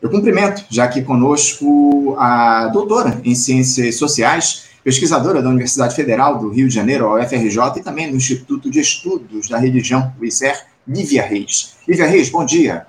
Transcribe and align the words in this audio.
Eu 0.00 0.10
cumprimento 0.10 0.64
já 0.70 0.84
aqui 0.84 1.02
conosco 1.02 2.14
a 2.18 2.68
doutora 2.68 3.18
em 3.24 3.34
Ciências 3.34 3.96
Sociais, 3.96 4.66
pesquisadora 4.84 5.40
da 5.42 5.48
Universidade 5.48 5.96
Federal 5.96 6.38
do 6.38 6.50
Rio 6.50 6.68
de 6.68 6.74
Janeiro, 6.74 7.06
a 7.06 7.14
UFRJ, 7.14 7.78
e 7.78 7.82
também 7.82 8.10
do 8.10 8.16
Instituto 8.16 8.70
de 8.70 8.78
Estudos 8.78 9.48
da 9.48 9.58
Religião, 9.58 10.12
o 10.20 10.24
ICER, 10.24 10.66
Lívia 10.86 11.22
Reis. 11.22 11.76
Lívia 11.88 12.06
Reis, 12.06 12.28
bom 12.28 12.44
dia. 12.44 12.86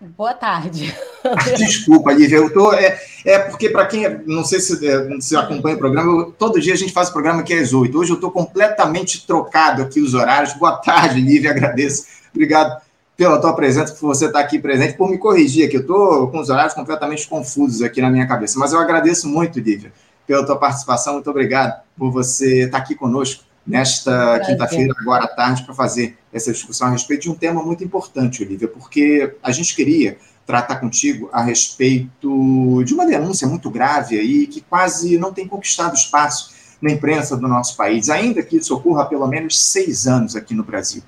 Boa 0.00 0.34
tarde. 0.34 0.92
Desculpa, 1.56 2.12
Lívia, 2.12 2.36
eu 2.36 2.52
tô. 2.52 2.74
É, 2.74 3.00
é 3.24 3.38
porque, 3.38 3.70
para 3.70 3.86
quem 3.86 4.22
não 4.26 4.44
sei 4.44 4.60
se, 4.60 4.86
é, 4.86 5.20
se 5.20 5.36
acompanha 5.36 5.76
o 5.76 5.78
programa, 5.78 6.12
eu, 6.12 6.32
todo 6.32 6.60
dia 6.60 6.74
a 6.74 6.76
gente 6.76 6.92
faz 6.92 7.08
o 7.08 7.12
programa 7.12 7.40
aqui 7.40 7.54
às 7.54 7.72
oito. 7.72 7.96
Hoje 7.96 8.10
eu 8.10 8.16
estou 8.16 8.30
completamente 8.30 9.24
trocado 9.24 9.82
aqui 9.82 10.00
os 10.00 10.14
horários. 10.14 10.52
Boa 10.54 10.76
tarde, 10.76 11.20
Lívia, 11.20 11.52
agradeço. 11.52 12.06
Obrigado 12.34 12.82
pela 13.16 13.40
tua 13.40 13.54
presença, 13.54 13.92
por 13.94 14.08
você 14.08 14.26
estar 14.26 14.40
aqui 14.40 14.58
presente, 14.58 14.96
por 14.96 15.10
me 15.10 15.18
corrigir 15.18 15.66
aqui. 15.66 15.76
Eu 15.76 15.82
estou 15.82 16.28
com 16.28 16.40
os 16.40 16.50
horários 16.50 16.74
completamente 16.74 17.28
confusos 17.28 17.82
aqui 17.82 18.00
na 18.00 18.10
minha 18.10 18.26
cabeça. 18.26 18.58
Mas 18.58 18.72
eu 18.72 18.78
agradeço 18.80 19.28
muito, 19.28 19.60
Lívia, 19.60 19.92
pela 20.26 20.44
tua 20.44 20.56
participação. 20.56 21.14
Muito 21.14 21.30
obrigado 21.30 21.80
por 21.96 22.10
você 22.10 22.64
estar 22.64 22.78
aqui 22.78 22.94
conosco 22.94 23.44
nesta 23.66 24.40
quinta-feira, 24.40 24.92
agora 25.00 25.24
à 25.24 25.28
tarde, 25.28 25.62
para 25.62 25.74
fazer 25.74 26.18
essa 26.32 26.52
discussão 26.52 26.88
a 26.88 26.90
respeito 26.90 27.22
de 27.22 27.30
um 27.30 27.34
tema 27.34 27.62
muito 27.62 27.82
importante, 27.82 28.42
Olivia, 28.42 28.68
porque 28.68 29.34
a 29.42 29.50
gente 29.50 29.74
queria 29.74 30.18
tratar 30.46 30.76
contigo 30.76 31.30
a 31.32 31.42
respeito 31.42 32.84
de 32.84 32.92
uma 32.92 33.06
denúncia 33.06 33.48
muito 33.48 33.70
grave 33.70 34.18
aí, 34.18 34.46
que 34.46 34.60
quase 34.60 35.16
não 35.16 35.32
tem 35.32 35.48
conquistado 35.48 35.94
espaço 35.94 36.52
na 36.82 36.90
imprensa 36.90 37.36
do 37.36 37.48
nosso 37.48 37.76
país, 37.76 38.10
ainda 38.10 38.42
que 38.42 38.56
isso 38.58 38.74
ocorra 38.74 39.04
há 39.04 39.06
pelo 39.06 39.26
menos 39.26 39.58
seis 39.58 40.06
anos 40.06 40.36
aqui 40.36 40.52
no 40.52 40.62
Brasil. 40.62 41.02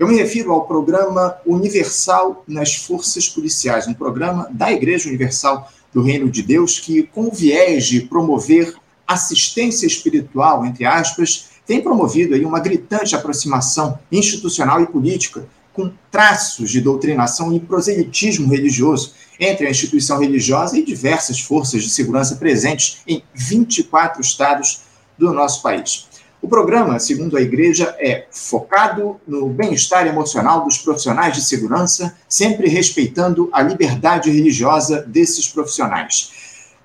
Eu 0.00 0.08
me 0.08 0.16
refiro 0.16 0.50
ao 0.52 0.64
programa 0.64 1.36
Universal 1.44 2.42
nas 2.48 2.74
Forças 2.74 3.28
Policiais, 3.28 3.86
um 3.86 3.92
programa 3.92 4.48
da 4.50 4.72
Igreja 4.72 5.06
Universal 5.10 5.70
do 5.92 6.00
Reino 6.00 6.30
de 6.30 6.42
Deus 6.42 6.80
que, 6.80 7.02
com 7.02 7.26
o 7.26 7.30
viés 7.30 7.84
de 7.84 8.00
promover 8.00 8.74
assistência 9.06 9.86
espiritual, 9.86 10.64
entre 10.64 10.86
aspas, 10.86 11.50
tem 11.66 11.82
promovido 11.82 12.34
aí 12.34 12.46
uma 12.46 12.60
gritante 12.60 13.14
aproximação 13.14 13.98
institucional 14.10 14.80
e 14.80 14.86
política 14.86 15.46
com 15.74 15.92
traços 16.10 16.70
de 16.70 16.80
doutrinação 16.80 17.52
e 17.52 17.60
proselitismo 17.60 18.50
religioso 18.50 19.12
entre 19.38 19.66
a 19.66 19.70
instituição 19.70 20.18
religiosa 20.18 20.78
e 20.78 20.82
diversas 20.82 21.40
forças 21.40 21.82
de 21.82 21.90
segurança 21.90 22.36
presentes 22.36 23.02
em 23.06 23.22
24 23.34 24.22
estados 24.22 24.80
do 25.18 25.30
nosso 25.34 25.60
país. 25.60 26.08
O 26.42 26.48
programa, 26.48 26.98
segundo 26.98 27.36
a 27.36 27.42
igreja, 27.42 27.94
é 27.98 28.26
focado 28.30 29.20
no 29.26 29.48
bem-estar 29.50 30.06
emocional 30.06 30.64
dos 30.64 30.78
profissionais 30.78 31.34
de 31.34 31.42
segurança, 31.42 32.16
sempre 32.26 32.66
respeitando 32.66 33.50
a 33.52 33.60
liberdade 33.60 34.30
religiosa 34.30 35.02
desses 35.02 35.48
profissionais. 35.48 36.32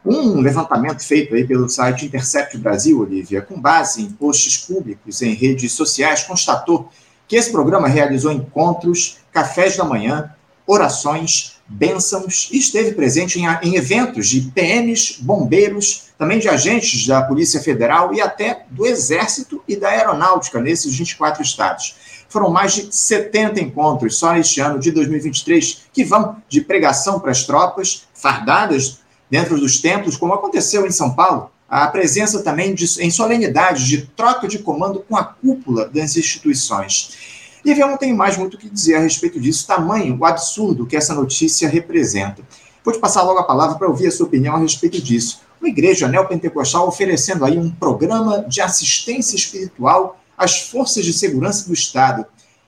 Um 0.05 0.41
levantamento 0.41 1.01
feito 1.03 1.33
aí 1.33 1.47
pelo 1.47 1.69
site 1.69 2.05
Intercept 2.05 2.57
Brasil, 2.57 2.99
Olivia, 2.99 3.41
com 3.41 3.59
base 3.59 4.01
em 4.01 4.11
posts 4.11 4.57
públicos 4.57 5.21
em 5.21 5.33
redes 5.33 5.71
sociais, 5.71 6.23
constatou 6.23 6.89
que 7.25 7.37
esse 7.37 7.49
programa 7.49 7.87
realizou 7.87 8.33
encontros, 8.33 9.19
cafés 9.31 9.77
da 9.77 9.85
manhã, 9.85 10.31
orações, 10.67 11.55
bênçãos 11.67 12.49
e 12.51 12.57
esteve 12.57 12.93
presente 12.93 13.39
em, 13.39 13.45
em, 13.63 13.75
eventos 13.75 14.27
de 14.27 14.41
PMs, 14.41 15.17
bombeiros, 15.19 16.05
também 16.17 16.39
de 16.39 16.47
agentes 16.47 17.05
da 17.07 17.21
Polícia 17.21 17.61
Federal 17.61 18.13
e 18.13 18.21
até 18.21 18.65
do 18.69 18.85
Exército 18.85 19.63
e 19.67 19.75
da 19.75 19.89
Aeronáutica 19.89 20.61
nesses 20.61 20.95
24 20.95 21.41
estados. 21.41 21.95
Foram 22.29 22.49
mais 22.49 22.73
de 22.73 22.95
70 22.95 23.61
encontros 23.61 24.17
só 24.17 24.33
neste 24.33 24.59
ano 24.59 24.79
de 24.79 24.91
2023 24.91 25.85
que 25.93 26.03
vão 26.03 26.37
de 26.47 26.61
pregação 26.61 27.19
para 27.19 27.31
as 27.31 27.43
tropas, 27.43 28.07
fardadas 28.13 28.99
dentro 29.29 29.59
dos 29.59 29.79
templos, 29.79 30.17
como 30.17 30.33
aconteceu 30.33 30.85
em 30.85 30.91
São 30.91 31.13
Paulo, 31.13 31.51
a 31.67 31.87
presença 31.87 32.43
também 32.43 32.75
de, 32.75 32.85
em 33.01 33.09
solenidades 33.09 33.87
de 33.87 34.03
troca 34.15 34.47
de 34.47 34.59
comando 34.59 34.99
com 34.99 35.17
a 35.17 35.23
cúpula 35.23 35.87
das 35.87 36.15
instituições. 36.15 37.24
E 37.65 37.71
eu 37.71 37.87
não 37.87 37.97
tenho 37.97 38.15
mais 38.15 38.37
muito 38.37 38.53
o 38.53 38.57
que 38.59 38.69
dizer 38.69 38.95
a 38.95 38.99
respeito 38.99 39.39
disso, 39.39 39.65
tamanho 39.65 40.15
o 40.19 40.23
absurdo 40.23 40.85
que 40.85 40.95
essa 40.95 41.15
notícia 41.15 41.67
representa. 41.67 42.43
Vou 42.83 42.93
te 42.93 42.99
passar 42.99 43.23
logo 43.23 43.39
a 43.39 43.43
palavra 43.43 43.75
para 43.75 43.87
ouvir 43.87 44.05
a 44.05 44.11
sua 44.11 44.27
opinião 44.27 44.55
a 44.55 44.59
respeito 44.59 45.01
disso. 45.01 45.41
Uma 45.59 45.69
igreja 45.69 46.07
neopentecostal 46.07 46.87
oferecendo 46.87 47.43
aí 47.43 47.57
um 47.57 47.71
programa 47.71 48.45
de 48.47 48.61
assistência 48.61 49.35
espiritual 49.35 50.19
às 50.37 50.61
forças 50.69 51.03
de 51.03 51.11
segurança 51.11 51.65
do 51.65 51.73
Estado. 51.73 52.23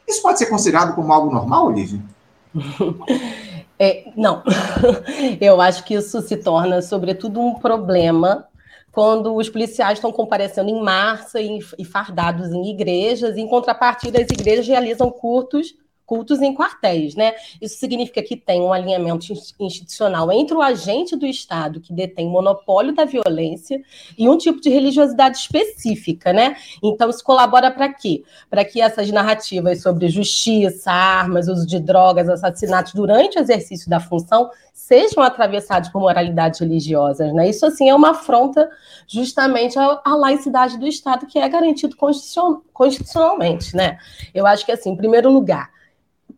Isso 0.07 0.21
pode 0.23 0.39
ser 0.39 0.47
considerado 0.47 0.95
como 0.95 1.13
algo 1.13 1.31
normal, 1.31 1.67
Olivia? 1.67 2.01
É, 3.79 4.11
não, 4.17 4.41
eu 5.39 5.61
acho 5.61 5.83
que 5.83 5.93
isso 5.93 6.19
se 6.23 6.35
torna, 6.35 6.81
sobretudo, 6.81 7.39
um 7.39 7.53
problema 7.53 8.47
quando 8.97 9.35
os 9.35 9.47
policiais 9.47 9.99
estão 9.99 10.11
comparecendo 10.11 10.71
em 10.71 10.81
massa 10.81 11.39
e, 11.39 11.61
fardados 11.85 12.51
em 12.51 12.71
igrejas, 12.71 13.37
e, 13.37 13.41
em 13.41 13.47
contrapartida, 13.47 14.19
as 14.19 14.27
igrejas 14.27 14.67
realizam 14.67 15.11
cultos 15.11 15.75
cultos 16.07 16.41
em 16.41 16.55
quartéis, 16.55 17.15
né? 17.15 17.33
Isso 17.61 17.77
significa 17.77 18.23
que 18.23 18.37
tem 18.37 18.61
um 18.61 18.71
alinhamento 18.71 19.25
institucional 19.59 20.31
entre 20.31 20.55
o 20.55 20.61
agente 20.61 21.17
do 21.17 21.25
Estado 21.25 21.81
que 21.81 21.91
detém 21.91 22.29
monopólio 22.29 22.95
da 22.95 23.03
violência 23.03 23.81
e 24.17 24.29
um 24.29 24.37
tipo 24.37 24.61
de 24.61 24.69
religiosidade 24.69 25.37
específica, 25.37 26.31
né? 26.31 26.55
Então 26.81 27.09
isso 27.09 27.21
colabora 27.21 27.69
para 27.69 27.93
quê? 27.93 28.23
Para 28.49 28.63
que 28.63 28.79
essas 28.79 29.11
narrativas 29.11 29.81
sobre 29.81 30.07
justiça, 30.07 30.89
armas, 30.89 31.49
uso 31.49 31.67
de 31.67 31.77
drogas, 31.77 32.29
assassinatos 32.29 32.93
durante 32.93 33.37
o 33.37 33.41
exercício 33.41 33.89
da 33.89 33.99
função 33.99 34.49
sejam 34.73 35.21
atravessados 35.21 35.89
por 35.89 35.99
moralidades 35.99 36.61
religiosas, 36.61 37.33
né? 37.33 37.49
Isso 37.49 37.65
assim 37.65 37.89
é 37.89 37.95
uma 37.95 38.11
afronta 38.11 38.69
justamente 39.05 39.77
à, 39.77 40.01
à 40.05 40.15
laicidade 40.15 40.77
do 40.77 40.87
Estado 40.87 41.25
que 41.25 41.37
é 41.37 41.49
garantido 41.49 41.97
constitucionalmente, 41.97 43.75
né? 43.75 43.97
Eu 44.33 44.47
acho 44.47 44.65
que 44.65 44.71
assim, 44.71 44.91
em 44.91 44.95
primeiro 44.95 45.29
lugar, 45.29 45.75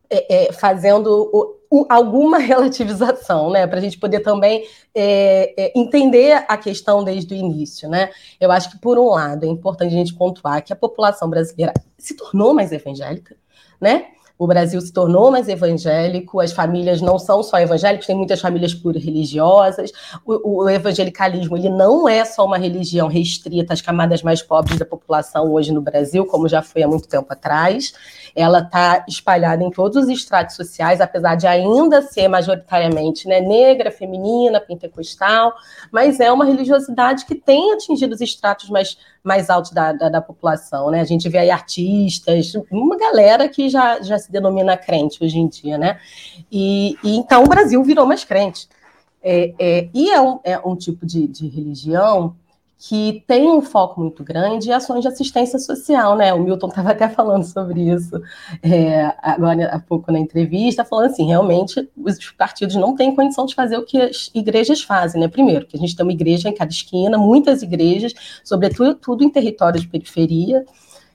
é, 0.09 0.47
é, 0.47 0.51
fazendo 0.51 1.29
o, 1.31 1.59
o, 1.69 1.85
alguma 1.89 2.37
relativização, 2.39 3.51
né, 3.51 3.67
para 3.67 3.77
a 3.77 3.81
gente 3.81 3.97
poder 3.97 4.21
também 4.21 4.65
é, 4.93 5.53
é, 5.57 5.73
entender 5.75 6.45
a 6.47 6.57
questão 6.57 7.03
desde 7.03 7.33
o 7.33 7.37
início, 7.37 7.87
né? 7.87 8.09
Eu 8.39 8.51
acho 8.51 8.71
que 8.71 8.79
por 8.79 8.97
um 8.97 9.09
lado 9.09 9.45
é 9.45 9.47
importante 9.47 9.93
a 9.93 9.97
gente 9.97 10.15
pontuar 10.15 10.63
que 10.63 10.73
a 10.73 10.75
população 10.75 11.29
brasileira 11.29 11.73
se 11.97 12.15
tornou 12.15 12.53
mais 12.53 12.71
evangélica, 12.71 13.35
né? 13.79 14.07
O 14.39 14.47
Brasil 14.47 14.79
se 14.79 14.93
tornou 14.93 15.29
mais 15.29 15.49
evangélico, 15.49 16.39
as 16.39 16.53
famílias 16.53 17.01
não 17.01 17.19
são 17.19 17.43
só 17.43 17.59
evangélicas, 17.59 18.07
tem 18.07 18.15
muitas 18.15 18.39
famílias 18.39 18.73
pluriligiosas. 18.73 19.91
O, 20.25 20.63
o 20.63 20.69
evangelicalismo 20.69 21.57
ele 21.57 21.69
não 21.69 22.07
é 22.07 22.23
só 22.23 22.45
uma 22.45 22.57
religião 22.57 23.09
restrita 23.09 23.73
às 23.73 23.81
camadas 23.81 24.23
mais 24.23 24.41
pobres 24.41 24.79
da 24.79 24.85
população 24.85 25.51
hoje 25.51 25.73
no 25.73 25.81
Brasil, 25.81 26.25
como 26.25 26.47
já 26.47 26.61
foi 26.61 26.83
há 26.83 26.87
muito 26.87 27.05
tempo 27.09 27.27
atrás. 27.29 27.93
Ela 28.33 28.59
está 28.59 29.03
espalhada 29.09 29.61
em 29.61 29.69
todos 29.69 30.05
os 30.05 30.09
estratos 30.09 30.55
sociais, 30.55 31.01
apesar 31.01 31.35
de 31.35 31.45
ainda 31.45 32.01
ser 32.01 32.29
majoritariamente 32.29 33.27
né, 33.27 33.41
negra, 33.41 33.91
feminina, 33.91 34.61
pentecostal, 34.61 35.53
mas 35.91 36.21
é 36.21 36.31
uma 36.31 36.45
religiosidade 36.45 37.25
que 37.25 37.35
tem 37.35 37.73
atingido 37.73 38.15
os 38.15 38.21
estratos 38.21 38.69
mais, 38.69 38.97
mais 39.21 39.49
altos 39.49 39.71
da, 39.71 39.91
da, 39.91 40.07
da 40.07 40.21
população. 40.21 40.89
Né? 40.89 41.01
A 41.01 41.05
gente 41.05 41.27
vê 41.27 41.39
aí 41.39 41.51
artistas, 41.51 42.53
uma 42.71 42.97
galera 42.97 43.49
que 43.49 43.67
já, 43.67 44.01
já 44.01 44.17
se 44.17 44.29
se 44.29 44.31
denomina 44.31 44.77
crente 44.77 45.23
hoje 45.23 45.39
em 45.39 45.47
dia, 45.47 45.77
né? 45.77 45.99
E, 46.51 46.95
e 47.03 47.17
então 47.17 47.43
o 47.43 47.47
Brasil 47.47 47.83
virou 47.83 48.05
mais 48.05 48.23
crente. 48.23 48.69
É, 49.21 49.53
é, 49.59 49.89
e 49.93 50.11
é 50.11 50.21
um, 50.21 50.39
é 50.43 50.59
um 50.59 50.75
tipo 50.75 51.05
de, 51.05 51.27
de, 51.27 51.47
religião 51.49 52.35
que 52.81 53.25
tem 53.27 53.51
um 53.51 53.61
foco 53.61 53.99
muito 53.99 54.23
grande 54.23 54.69
em 54.69 54.71
ações 54.71 55.01
de 55.01 55.09
assistência 55.09 55.59
social, 55.59 56.15
né? 56.15 56.33
O 56.33 56.39
Milton 56.41 56.69
estava 56.69 56.91
até 56.91 57.09
falando 57.09 57.43
sobre 57.43 57.81
isso 57.81 58.21
é, 58.63 59.13
agora 59.21 59.65
há 59.67 59.79
pouco 59.79 60.09
na 60.13 60.17
entrevista, 60.17 60.85
falando 60.85 61.11
assim, 61.11 61.27
realmente 61.27 61.89
os 61.97 62.31
partidos 62.31 62.77
não 62.77 62.95
têm 62.95 63.13
condição 63.13 63.45
de 63.45 63.53
fazer 63.53 63.77
o 63.77 63.83
que 63.83 64.01
as 64.01 64.31
igrejas 64.33 64.81
fazem, 64.81 65.19
né? 65.19 65.27
Primeiro, 65.27 65.67
que 65.67 65.75
a 65.75 65.79
gente 65.79 65.93
tem 65.93 66.05
uma 66.05 66.13
igreja 66.13 66.47
em 66.47 66.55
cada 66.55 66.71
esquina, 66.71 67.17
muitas 67.17 67.61
igrejas, 67.61 68.13
sobretudo 68.45 68.95
tudo 68.95 69.25
em 69.25 69.29
território 69.29 69.77
de 69.77 69.87
periferia, 69.87 70.63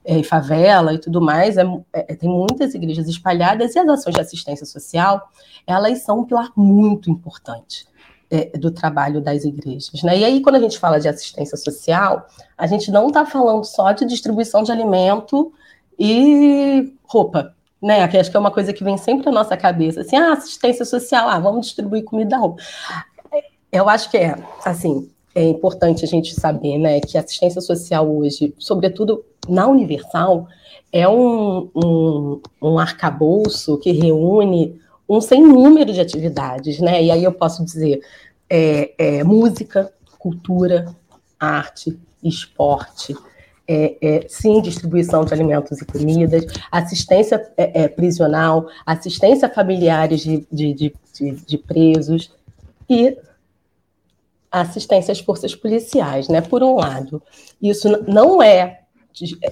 é, 0.05 0.23
favela 0.23 0.93
e 0.93 0.99
tudo 0.99 1.19
mais, 1.19 1.57
é, 1.57 1.65
é, 1.95 2.15
tem 2.15 2.29
muitas 2.29 2.75
igrejas 2.75 3.09
espalhadas 3.09 3.75
e 3.75 3.79
as 3.79 3.89
ações 3.89 4.15
de 4.15 4.21
assistência 4.21 4.67
social, 4.67 5.31
elas 5.67 6.03
são 6.03 6.21
um 6.21 6.25
pilar 6.25 6.53
muito 6.55 7.11
importante 7.11 7.87
é, 8.35 8.59
do 8.59 8.73
trabalho 8.73 9.21
das 9.21 9.45
igrejas. 9.45 10.03
Né? 10.03 10.19
E 10.19 10.25
aí, 10.25 10.41
quando 10.41 10.57
a 10.57 10.61
gente 10.61 10.77
fala 10.77 10.99
de 10.99 11.09
assistência 11.09 11.57
social, 11.57 12.27
a 12.59 12.67
gente 12.67 12.91
não 12.91 13.07
está 13.07 13.25
falando 13.25 13.65
só 13.65 13.93
de 13.93 14.05
distribuição 14.05 14.65
de 14.65 14.73
alimento 14.73 15.53
e 15.97 16.93
roupa, 17.05 17.55
né? 17.81 18.07
Que 18.09 18.19
acho 18.19 18.31
que 18.31 18.37
é 18.37 18.41
uma 18.41 18.51
coisa 18.51 18.73
que 18.73 18.83
vem 18.83 18.97
sempre 18.97 19.29
à 19.29 19.33
nossa 19.33 19.57
cabeça, 19.57 20.01
assim, 20.01 20.17
ah, 20.17 20.33
assistência 20.33 20.85
social, 20.85 21.29
ah, 21.29 21.39
vamos 21.39 21.67
distribuir 21.67 22.03
comida, 22.03 22.37
roupa. 22.37 22.61
Eu 23.71 23.89
acho 23.89 24.11
que 24.11 24.17
é, 24.17 24.37
assim, 24.65 25.09
é 25.33 25.45
importante 25.45 26.05
a 26.05 26.09
gente 26.09 26.35
saber, 26.35 26.79
né, 26.79 27.01
que 27.01 27.17
assistência 27.17 27.61
social 27.61 28.09
hoje, 28.09 28.53
sobretudo 28.59 29.25
na 29.49 29.69
Universal, 29.69 30.49
é 30.93 31.09
um, 31.09 31.71
um, 31.75 32.41
um 32.61 32.79
arcabouço 32.79 33.79
que 33.79 33.93
reúne 33.93 34.81
um 35.09 35.21
sem 35.21 35.43
número 35.43 35.93
de 35.93 36.01
atividades, 36.01 36.81
né? 36.81 37.03
E 37.03 37.11
aí 37.11 37.25
eu 37.25 37.33
posso 37.33 37.65
dizer 37.65 38.01
é, 38.49 38.93
é, 38.99 39.25
música, 39.25 39.93
cultura, 40.19 40.95
arte, 41.39 41.99
esporte, 42.23 43.15
é, 43.67 43.97
é, 44.01 44.27
sim, 44.29 44.61
distribuição 44.61 45.25
de 45.25 45.33
alimentos 45.33 45.81
e 45.81 45.85
comidas, 45.87 46.45
assistência 46.71 47.51
é, 47.57 47.85
é 47.85 47.89
prisional, 47.89 48.67
assistência 48.85 49.49
familiares 49.49 50.21
de, 50.21 50.47
de, 50.53 50.75
de, 50.75 50.93
de, 51.33 51.59
presos 51.59 52.33
e 52.89 53.17
assistência 54.53 55.13
às 55.13 55.21
forças 55.21 55.55
policiais, 55.55 56.29
né? 56.29 56.41
Por 56.41 56.63
um 56.63 56.77
lado, 56.77 57.23
isso 57.61 57.89
não 58.07 58.43
é, 58.43 58.84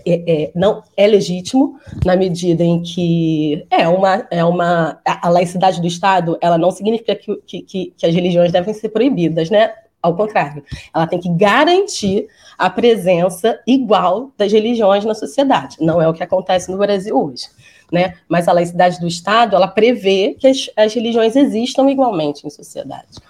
é, 0.05 0.44
é, 0.44 0.53
não 0.55 0.82
é 0.97 1.06
legítimo 1.06 1.79
na 2.05 2.17
medida 2.17 2.64
em 2.64 2.82
que 2.82 3.64
é 3.70 3.87
uma 3.88 4.26
é 4.31 4.44
uma 4.44 5.00
a 5.05 5.29
laicidade 5.29 5.81
do 5.81 5.87
Estado, 5.87 6.37
ela 6.41 6.59
não 6.59 6.70
significa 6.70 7.14
que, 7.14 7.37
que, 7.62 7.93
que 7.97 8.06
as 8.06 8.14
religiões 8.14 8.50
devem 8.50 8.75
ser 8.75 8.88
proibidas, 8.88 9.50
né? 9.50 9.73
Ao 10.03 10.17
contrário, 10.17 10.64
ela 10.93 11.06
tem 11.06 11.20
que 11.20 11.29
garantir 11.29 12.26
a 12.59 12.69
presença 12.69 13.61
igual 13.64 14.32
das 14.37 14.50
religiões 14.50 15.05
na 15.05 15.14
sociedade. 15.14 15.76
Não 15.81 16.03
é 16.03 16.09
o 16.09 16.12
que 16.12 16.25
acontece 16.25 16.70
no 16.73 16.76
Brasil 16.76 17.17
hoje. 17.17 17.47
Né? 17.91 18.14
Mas 18.29 18.49
a 18.49 18.53
laicidade 18.53 18.99
do 18.99 19.06
Estado 19.06 19.55
ela 19.55 19.69
prevê 19.69 20.35
que 20.41 20.49
as, 20.49 20.69
as 20.76 20.94
religiões 20.94 21.37
existam 21.37 21.88
igualmente 21.91 22.44
em 22.47 22.50
sociedade. 22.50 23.20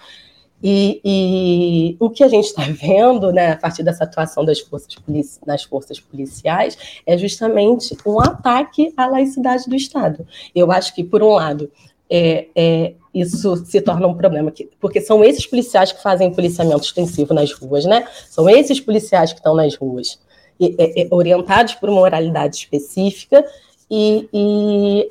E, 0.62 1.00
e, 1.04 1.96
o 1.98 2.08
que 2.08 2.22
a 2.22 2.28
gente 2.28 2.46
está 2.46 2.62
vendo, 2.70 3.32
né, 3.32 3.52
a 3.52 3.56
partir 3.56 3.82
dessa 3.82 4.04
atuação 4.04 4.44
das 4.44 4.60
forças, 4.60 4.96
das 5.44 5.64
forças 5.64 5.98
policiais, 5.98 6.78
é 7.06 7.18
justamente 7.18 7.96
um 8.06 8.20
ataque 8.20 8.92
à 8.96 9.06
laicidade 9.06 9.68
do 9.68 9.74
Estado. 9.74 10.26
Eu 10.54 10.70
acho 10.70 10.94
que, 10.94 11.02
por 11.02 11.22
um 11.22 11.30
lado, 11.30 11.70
é, 12.08 12.46
é, 12.54 12.94
isso 13.14 13.56
se 13.64 13.80
torna 13.80 14.06
um 14.06 14.14
problema, 14.14 14.52
porque 14.80 15.00
são 15.00 15.24
esses 15.24 15.46
policiais 15.46 15.92
que 15.92 16.02
fazem 16.02 16.32
policiamento 16.32 16.84
extensivo 16.84 17.34
nas 17.34 17.52
ruas, 17.52 17.84
né? 17.84 18.06
São 18.28 18.48
esses 18.48 18.80
policiais 18.80 19.32
que 19.32 19.38
estão 19.38 19.54
nas 19.54 19.74
ruas, 19.74 20.18
e, 20.60 20.74
é, 20.78 21.02
é, 21.02 21.08
orientados 21.10 21.74
por 21.74 21.88
uma 21.88 22.00
moralidade 22.00 22.56
específica 22.56 23.44
e, 23.90 24.28
e, 24.32 25.08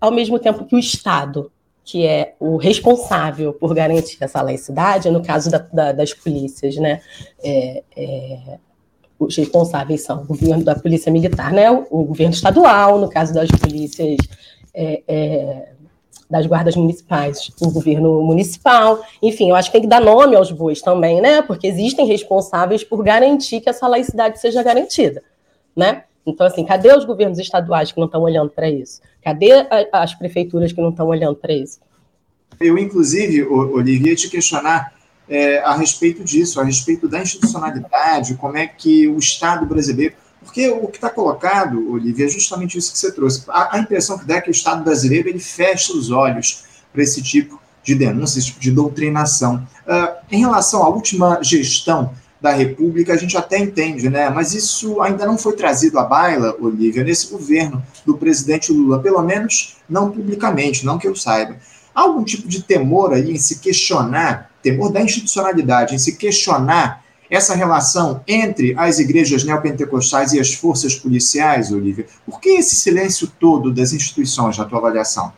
ao 0.00 0.10
mesmo 0.10 0.38
tempo 0.38 0.64
que 0.64 0.74
o 0.74 0.78
Estado, 0.78 1.52
que 1.90 2.06
é 2.06 2.34
o 2.38 2.56
responsável 2.56 3.52
por 3.52 3.74
garantir 3.74 4.16
essa 4.20 4.40
laicidade, 4.40 5.10
no 5.10 5.24
caso 5.24 5.50
da, 5.50 5.58
da, 5.58 5.90
das 5.90 6.14
polícias, 6.14 6.76
né? 6.76 7.00
É, 7.42 7.82
é, 7.96 8.58
os 9.18 9.36
responsáveis 9.36 10.02
são 10.02 10.22
o 10.22 10.24
governo 10.24 10.62
da 10.62 10.76
polícia 10.76 11.10
militar, 11.10 11.52
né? 11.52 11.68
O, 11.68 11.86
o 11.90 12.04
governo 12.04 12.32
estadual, 12.32 13.00
no 13.00 13.10
caso 13.10 13.34
das 13.34 13.50
polícias 13.50 14.18
é, 14.72 15.02
é 15.08 15.68
das 16.30 16.46
guardas 16.46 16.76
municipais, 16.76 17.50
o 17.60 17.72
governo 17.72 18.22
municipal, 18.22 19.00
enfim, 19.20 19.50
eu 19.50 19.56
acho 19.56 19.68
que 19.68 19.72
tem 19.72 19.82
que 19.82 19.88
dar 19.88 20.00
nome 20.00 20.36
aos 20.36 20.52
bois 20.52 20.80
também, 20.80 21.20
né? 21.20 21.42
Porque 21.42 21.66
existem 21.66 22.06
responsáveis 22.06 22.84
por 22.84 23.02
garantir 23.02 23.60
que 23.60 23.68
essa 23.68 23.88
laicidade 23.88 24.38
seja 24.38 24.62
garantida, 24.62 25.24
né? 25.74 26.04
Então, 26.26 26.46
assim, 26.46 26.64
cadê 26.64 26.94
os 26.94 27.04
governos 27.04 27.38
estaduais 27.38 27.92
que 27.92 27.98
não 27.98 28.06
estão 28.06 28.22
olhando 28.22 28.50
para 28.50 28.68
isso? 28.70 29.00
Cadê 29.22 29.50
as 29.92 30.14
prefeituras 30.14 30.72
que 30.72 30.80
não 30.80 30.90
estão 30.90 31.08
olhando 31.08 31.36
para 31.36 31.52
isso? 31.52 31.80
Eu, 32.60 32.76
inclusive, 32.76 33.42
Olivia, 33.42 34.14
te 34.14 34.28
questionar 34.28 34.92
é, 35.28 35.58
a 35.60 35.74
respeito 35.74 36.22
disso, 36.22 36.60
a 36.60 36.64
respeito 36.64 37.08
da 37.08 37.22
institucionalidade, 37.22 38.34
como 38.34 38.56
é 38.56 38.66
que 38.66 39.08
o 39.08 39.18
Estado 39.18 39.64
brasileiro 39.64 40.14
porque 40.40 40.68
o 40.68 40.88
que 40.88 40.96
está 40.96 41.10
colocado, 41.10 41.92
Olivia, 41.92 42.26
é 42.26 42.28
justamente 42.28 42.76
isso 42.78 42.92
que 42.92 42.98
você 42.98 43.12
trouxe. 43.12 43.44
A, 43.48 43.76
a, 43.76 43.78
impressão 43.78 44.18
que 44.18 44.24
dá 44.24 44.36
é 44.36 44.40
que 44.40 44.48
o 44.48 44.52
Estado 44.52 44.82
brasileiro 44.82 45.28
ele 45.28 45.38
fecha 45.38 45.92
os 45.92 46.10
olhos 46.10 46.64
para 46.92 47.02
esse 47.02 47.22
tipo 47.22 47.60
de 47.84 47.94
denúncia, 47.94 48.38
esse 48.38 48.48
tipo 48.48 48.60
de 48.60 48.70
doutrinação. 48.70 49.66
Uh, 49.86 50.16
em 50.30 50.40
relação 50.40 50.82
à 50.82 50.88
última 50.88 51.42
gestão 51.42 52.14
da 52.40 52.52
República, 52.52 53.12
a 53.12 53.16
gente 53.16 53.36
até 53.36 53.58
entende, 53.58 54.08
né? 54.08 54.30
Mas 54.30 54.54
isso 54.54 55.00
ainda 55.02 55.26
não 55.26 55.36
foi 55.36 55.54
trazido 55.54 55.98
à 55.98 56.04
baila, 56.04 56.56
Olivia, 56.58 57.04
nesse 57.04 57.30
governo 57.30 57.82
do 58.06 58.16
presidente 58.16 58.72
Lula, 58.72 58.98
pelo 59.00 59.22
menos 59.22 59.76
não 59.88 60.10
publicamente, 60.10 60.86
não 60.86 60.98
que 60.98 61.06
eu 61.06 61.14
saiba. 61.14 61.56
Há 61.94 62.02
algum 62.02 62.24
tipo 62.24 62.48
de 62.48 62.62
temor 62.62 63.12
aí 63.12 63.30
em 63.30 63.36
se 63.36 63.58
questionar, 63.58 64.50
temor 64.62 64.90
da 64.90 65.02
institucionalidade, 65.02 65.94
em 65.94 65.98
se 65.98 66.16
questionar 66.16 67.04
essa 67.28 67.54
relação 67.54 68.22
entre 68.26 68.74
as 68.76 68.98
igrejas 68.98 69.44
neopentecostais 69.44 70.32
e 70.32 70.40
as 70.40 70.54
forças 70.54 70.94
policiais, 70.96 71.70
Olivia? 71.70 72.06
Por 72.26 72.40
que 72.40 72.50
esse 72.50 72.74
silêncio 72.74 73.30
todo 73.38 73.72
das 73.72 73.92
instituições, 73.92 74.58
na 74.58 74.64
tua 74.64 74.78
avaliação? 74.78 75.32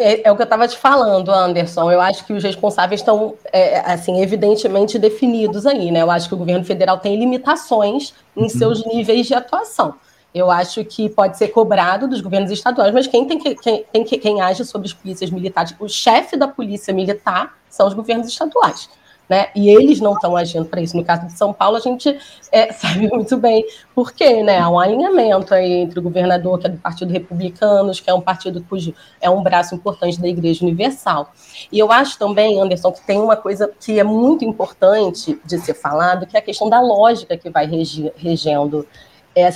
É, 0.00 0.26
é 0.26 0.32
o 0.32 0.36
que 0.36 0.42
eu 0.42 0.44
estava 0.44 0.66
te 0.66 0.78
falando, 0.78 1.30
Anderson. 1.30 1.90
Eu 1.92 2.00
acho 2.00 2.24
que 2.24 2.32
os 2.32 2.42
responsáveis 2.42 3.00
estão, 3.00 3.34
é, 3.52 3.80
assim, 3.80 4.22
evidentemente 4.22 4.98
definidos 4.98 5.66
aí, 5.66 5.90
né? 5.90 6.00
Eu 6.00 6.10
acho 6.10 6.26
que 6.26 6.34
o 6.34 6.38
governo 6.38 6.64
federal 6.64 6.98
tem 6.98 7.18
limitações 7.18 8.14
em 8.36 8.44
uhum. 8.44 8.48
seus 8.48 8.84
níveis 8.86 9.26
de 9.26 9.34
atuação. 9.34 9.94
Eu 10.34 10.50
acho 10.50 10.84
que 10.84 11.08
pode 11.08 11.36
ser 11.36 11.48
cobrado 11.48 12.08
dos 12.08 12.20
governos 12.20 12.50
estaduais, 12.50 12.94
mas 12.94 13.06
quem 13.06 13.26
tem 13.26 13.38
que, 13.38 13.54
quem, 13.56 13.84
tem 13.92 14.04
que, 14.04 14.16
quem 14.16 14.40
age 14.40 14.64
sobre 14.64 14.86
as 14.86 14.94
polícias 14.94 15.28
militares, 15.30 15.74
o 15.78 15.88
chefe 15.88 16.36
da 16.36 16.48
polícia 16.48 16.94
militar 16.94 17.58
são 17.68 17.86
os 17.86 17.94
governos 17.94 18.28
estaduais 18.28 18.88
né? 19.30 19.46
E 19.54 19.70
eles 19.70 20.00
não 20.00 20.14
estão 20.14 20.36
agindo 20.36 20.64
para 20.64 20.80
isso. 20.80 20.96
No 20.96 21.04
caso 21.04 21.24
de 21.24 21.32
São 21.34 21.52
Paulo, 21.52 21.76
a 21.76 21.80
gente 21.80 22.18
é, 22.50 22.72
sabe 22.74 23.08
muito 23.08 23.36
bem 23.36 23.64
por 23.94 24.12
quê, 24.12 24.42
né? 24.42 24.58
Há 24.58 24.68
um 24.68 24.76
alinhamento 24.76 25.54
entre 25.54 26.00
o 26.00 26.02
governador, 26.02 26.58
que 26.58 26.66
é 26.66 26.70
do 26.70 26.78
Partido 26.78 27.12
Republicanos, 27.12 28.00
que 28.00 28.10
é 28.10 28.14
um 28.14 28.20
partido 28.20 28.60
cujo 28.68 28.92
é 29.20 29.30
um 29.30 29.40
braço 29.40 29.72
importante 29.72 30.20
da 30.20 30.26
Igreja 30.26 30.64
Universal. 30.64 31.32
E 31.70 31.78
eu 31.78 31.92
acho 31.92 32.18
também, 32.18 32.60
Anderson, 32.60 32.90
que 32.90 33.06
tem 33.06 33.20
uma 33.20 33.36
coisa 33.36 33.70
que 33.78 34.00
é 34.00 34.04
muito 34.04 34.44
importante 34.44 35.40
de 35.44 35.58
ser 35.60 35.74
falado, 35.74 36.26
que 36.26 36.36
é 36.36 36.40
a 36.40 36.42
questão 36.42 36.68
da 36.68 36.80
lógica 36.80 37.36
que 37.36 37.48
vai 37.48 37.68
regendo 38.16 38.84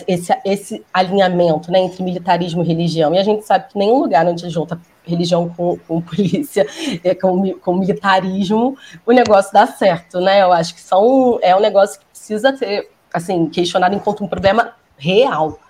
esse, 0.07 0.33
esse 0.45 0.85
alinhamento 0.95 1.73
né, 1.73 1.81
entre 1.81 2.01
militarismo 2.05 2.63
e 2.63 2.67
religião. 2.67 3.13
E 3.13 3.19
a 3.19 3.25
gente 3.25 3.45
sabe 3.45 3.69
que 3.73 3.77
nenhum 3.77 3.99
lugar 3.99 4.25
onde 4.25 4.49
junta 4.49 4.81
religião 5.07 5.49
com, 5.49 5.79
com 5.87 6.01
polícia, 6.03 6.67
é, 7.03 7.15
com, 7.15 7.53
com 7.59 7.77
militarismo, 7.77 8.77
o 9.05 9.13
negócio 9.13 9.53
dá 9.53 9.67
certo, 9.67 10.21
né? 10.21 10.43
Eu 10.43 10.53
acho 10.53 10.75
que 10.75 10.81
são, 10.81 11.39
é 11.43 11.55
um 11.55 11.61
negócio 11.61 12.01
que 12.01 12.07
precisa 12.07 12.57
ser 12.57 12.91
assim, 13.13 13.47
questionado 13.47 13.95
enquanto 13.95 14.25
um 14.25 14.29
problema 14.29 14.73
real. 14.97 15.61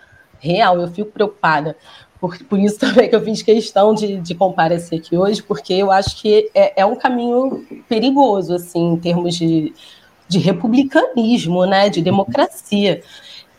Real, 0.41 0.81
eu 0.81 0.89
fico 0.89 1.11
preocupada. 1.11 1.77
Por, 2.19 2.39
por 2.45 2.59
isso 2.59 2.79
também 2.81 3.09
que 3.09 3.15
eu 3.15 3.23
fiz 3.23 3.43
questão 3.43 3.95
de, 3.95 4.17
de 4.17 4.35
comparecer 4.35 4.99
aqui 4.99 5.17
hoje, 5.17 5.43
porque 5.43 5.75
eu 5.75 5.91
acho 5.91 6.17
que 6.21 6.51
é, 6.55 6.81
é 6.81 6.87
um 6.87 6.97
caminho 6.97 7.67
perigoso, 7.87 8.55
assim, 8.55 8.93
em 8.93 8.97
termos 8.97 9.37
de, 9.37 9.75
de 10.27 10.39
republicanismo, 10.39 11.67
né, 11.67 11.91
de 11.91 12.01
democracia. 12.01 13.03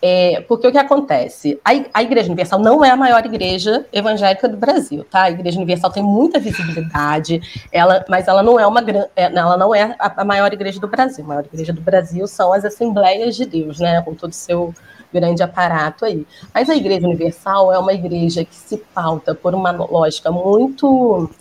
É, 0.07 0.39
porque 0.41 0.67
o 0.67 0.71
que 0.71 0.77
acontece? 0.77 1.59
A, 1.65 1.71
a, 1.91 2.03
Igreja 2.03 2.27
Universal 2.27 2.59
não 2.59 2.85
é 2.85 2.91
a 2.91 2.95
maior 2.95 3.25
igreja 3.25 3.87
evangélica 3.91 4.47
do 4.47 4.55
Brasil, 4.55 5.03
tá? 5.03 5.23
A 5.23 5.31
Igreja 5.31 5.57
Universal 5.57 5.89
tem 5.89 6.03
muita 6.03 6.37
visibilidade, 6.37 7.41
ela, 7.71 8.05
mas 8.07 8.27
ela 8.27 8.43
não 8.43 8.59
é 8.59 8.67
uma 8.67 8.81
é, 9.15 9.23
ela 9.35 9.57
não 9.57 9.73
é 9.73 9.95
a, 9.97 10.21
a, 10.21 10.23
maior 10.23 10.53
igreja 10.53 10.79
do 10.79 10.87
Brasil. 10.87 11.25
A 11.25 11.27
maior 11.27 11.45
igreja 11.45 11.73
do 11.73 11.81
Brasil 11.81 12.27
são 12.27 12.53
as 12.53 12.63
Assembleias 12.63 13.35
de 13.35 13.45
Deus, 13.45 13.79
né? 13.79 13.99
Com 14.03 14.13
todo 14.13 14.29
o 14.29 14.35
seu 14.35 14.75
grande 15.11 15.41
aparato 15.41 16.05
aí. 16.05 16.23
Mas 16.53 16.69
a 16.69 16.75
Igreja 16.75 17.07
Universal 17.07 17.73
é 17.73 17.79
uma 17.79 17.93
igreja 17.93 18.45
que 18.45 18.55
se 18.55 18.77
pauta 18.77 19.33
por 19.33 19.55
uma 19.55 19.71
lógica 19.71 20.29
muito 20.29 21.31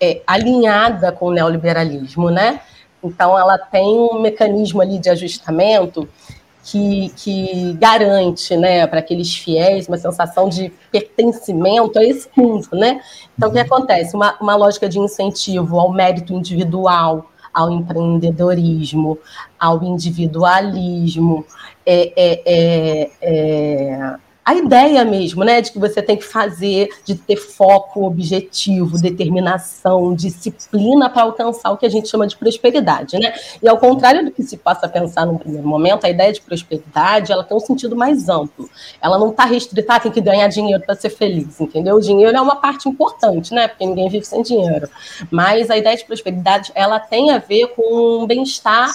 é, 0.00 0.20
alinhada 0.26 1.12
com 1.12 1.26
o 1.26 1.32
neoliberalismo, 1.32 2.28
né? 2.28 2.60
Então 3.04 3.38
ela 3.38 3.56
tem 3.56 3.86
um 3.86 4.20
mecanismo 4.20 4.82
ali 4.82 4.98
de 4.98 5.08
ajustamento 5.08 6.08
que, 6.62 7.10
que 7.16 7.72
garante 7.74 8.56
né, 8.56 8.86
para 8.86 9.00
aqueles 9.00 9.34
fiéis 9.34 9.88
uma 9.88 9.96
sensação 9.96 10.48
de 10.48 10.72
pertencimento 10.90 11.98
a 11.98 12.04
esse 12.04 12.28
mundo. 12.36 12.68
Né? 12.72 13.00
Então, 13.36 13.48
o 13.48 13.52
que 13.52 13.58
acontece? 13.58 14.14
Uma, 14.14 14.36
uma 14.40 14.56
lógica 14.56 14.88
de 14.88 14.98
incentivo 14.98 15.78
ao 15.78 15.92
mérito 15.92 16.32
individual, 16.32 17.30
ao 17.52 17.70
empreendedorismo, 17.70 19.18
ao 19.58 19.82
individualismo, 19.82 21.44
é, 21.84 22.12
é, 22.16 22.42
é, 22.46 23.10
é 23.20 24.16
a 24.50 24.54
ideia 24.54 25.04
mesmo, 25.04 25.44
né, 25.44 25.60
de 25.60 25.70
que 25.70 25.78
você 25.78 26.02
tem 26.02 26.16
que 26.16 26.24
fazer, 26.24 26.88
de 27.04 27.14
ter 27.14 27.36
foco, 27.36 28.04
objetivo, 28.04 29.00
determinação, 29.00 30.12
disciplina 30.12 31.08
para 31.08 31.22
alcançar 31.22 31.70
o 31.70 31.76
que 31.76 31.86
a 31.86 31.88
gente 31.88 32.08
chama 32.08 32.26
de 32.26 32.36
prosperidade, 32.36 33.16
né? 33.16 33.32
E 33.62 33.68
ao 33.68 33.78
contrário 33.78 34.24
do 34.24 34.32
que 34.32 34.42
se 34.42 34.56
possa 34.56 34.88
pensar 34.88 35.24
num 35.24 35.38
primeiro 35.38 35.68
momento, 35.68 36.04
a 36.04 36.10
ideia 36.10 36.32
de 36.32 36.40
prosperidade, 36.40 37.30
ela 37.30 37.44
tem 37.44 37.56
um 37.56 37.60
sentido 37.60 37.94
mais 37.94 38.28
amplo. 38.28 38.68
Ela 39.00 39.20
não 39.20 39.30
está 39.30 39.44
restrita, 39.44 39.94
ah, 39.94 40.00
tem 40.00 40.10
que 40.10 40.20
ganhar 40.20 40.48
dinheiro 40.48 40.82
para 40.84 40.96
ser 40.96 41.10
feliz, 41.10 41.60
entendeu? 41.60 41.94
O 41.94 42.00
dinheiro 42.00 42.36
é 42.36 42.40
uma 42.40 42.56
parte 42.56 42.88
importante, 42.88 43.54
né? 43.54 43.68
Porque 43.68 43.86
ninguém 43.86 44.08
vive 44.08 44.24
sem 44.24 44.42
dinheiro. 44.42 44.88
Mas 45.30 45.70
a 45.70 45.76
ideia 45.76 45.96
de 45.96 46.04
prosperidade, 46.04 46.72
ela 46.74 46.98
tem 46.98 47.30
a 47.30 47.38
ver 47.38 47.68
com 47.68 48.24
um 48.24 48.26
bem-estar 48.26 48.90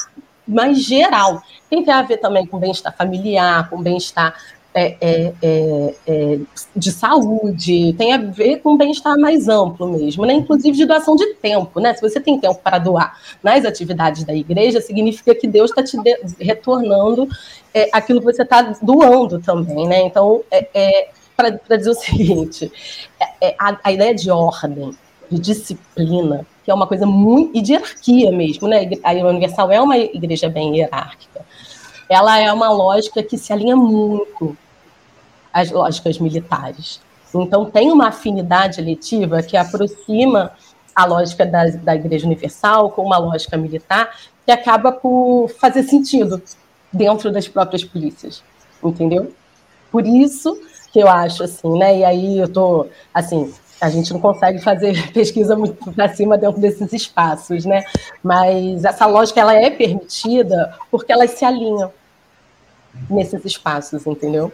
mais 0.47 0.83
geral. 0.83 1.41
Tem 1.69 1.89
a 1.89 2.01
ver 2.01 2.17
também 2.17 2.45
com 2.45 2.59
bem-estar 2.59 2.95
familiar, 2.95 3.69
com 3.69 3.81
bem-estar 3.81 4.35
é, 4.77 4.97
é, 4.99 5.33
é, 5.41 5.95
é, 6.05 6.39
de 6.75 6.91
saúde, 6.91 7.93
tem 7.93 8.13
a 8.13 8.17
ver 8.17 8.57
com 8.57 8.75
bem-estar 8.75 9.17
mais 9.17 9.47
amplo 9.47 9.87
mesmo, 9.87 10.25
né? 10.25 10.33
inclusive 10.33 10.75
de 10.75 10.85
doação 10.85 11.15
de 11.15 11.33
tempo. 11.35 11.79
Né? 11.79 11.93
Se 11.93 12.01
você 12.01 12.19
tem 12.19 12.37
tempo 12.37 12.59
para 12.61 12.77
doar 12.77 13.17
nas 13.41 13.63
atividades 13.63 14.25
da 14.25 14.35
igreja, 14.35 14.81
significa 14.81 15.33
que 15.33 15.47
Deus 15.47 15.71
está 15.71 15.81
te 15.81 15.97
retornando 16.41 17.25
é, 17.73 17.89
aquilo 17.93 18.19
que 18.19 18.25
você 18.25 18.41
está 18.41 18.75
doando 18.81 19.39
também. 19.39 19.87
Né? 19.87 20.01
Então, 20.01 20.43
para 21.37 21.77
dizer 21.77 21.91
o 21.91 21.95
seguinte, 21.95 22.69
a, 23.57 23.79
a 23.81 23.91
ideia 23.93 24.13
de 24.13 24.29
ordem, 24.29 24.91
de 25.31 25.39
disciplina, 25.39 26.45
que 26.65 26.69
é 26.69 26.73
uma 26.73 26.85
coisa 26.85 27.05
muito. 27.05 27.57
e 27.57 27.61
de 27.61 27.71
hierarquia 27.71 28.29
mesmo, 28.31 28.67
né? 28.67 28.89
A 29.03 29.13
Universal 29.13 29.71
é 29.71 29.79
uma 29.79 29.97
igreja 29.97 30.49
bem 30.49 30.77
hierárquica. 30.77 31.45
Ela 32.09 32.39
é 32.39 32.51
uma 32.51 32.71
lógica 32.71 33.23
que 33.23 33.37
se 33.37 33.53
alinha 33.53 33.75
muito 33.75 34.55
as 35.55 35.71
lógicas 35.71 36.19
militares. 36.19 36.99
Então, 37.33 37.63
tem 37.63 37.89
uma 37.89 38.09
afinidade 38.09 38.81
eletiva 38.81 39.41
que 39.41 39.55
aproxima 39.55 40.51
a 40.93 41.05
lógica 41.05 41.45
da, 41.45 41.67
da 41.67 41.95
Igreja 41.95 42.25
Universal 42.25 42.91
com 42.91 43.03
uma 43.03 43.17
lógica 43.17 43.55
militar 43.55 44.13
que 44.45 44.51
acaba 44.51 44.91
por 44.91 45.47
fazer 45.57 45.83
sentido 45.83 46.41
dentro 46.91 47.31
das 47.31 47.47
próprias 47.47 47.85
polícias, 47.85 48.43
entendeu? 48.83 49.31
Por 49.89 50.05
isso 50.05 50.61
que 50.91 50.99
eu 50.99 51.07
acho 51.07 51.43
assim, 51.43 51.77
né? 51.77 51.99
E 51.99 52.03
aí 52.03 52.37
eu 52.37 52.49
tô 52.49 52.87
assim, 53.13 53.53
a 53.79 53.89
gente 53.89 54.11
não 54.11 54.19
consegue 54.19 54.59
fazer 54.59 54.93
pesquisa 55.13 55.55
muito 55.55 55.91
para 55.93 56.13
cima 56.13 56.37
dentro 56.37 56.59
desses 56.59 56.91
espaços, 56.91 57.63
né? 57.63 57.85
Mas 58.21 58.83
essa 58.83 59.05
lógica 59.05 59.39
ela 59.39 59.55
é 59.55 59.69
permitida 59.69 60.77
porque 60.91 61.13
elas 61.13 61.31
se 61.31 61.45
alinham 61.45 61.93
nesses 63.09 63.43
espaços, 63.45 64.05
entendeu? 64.05 64.51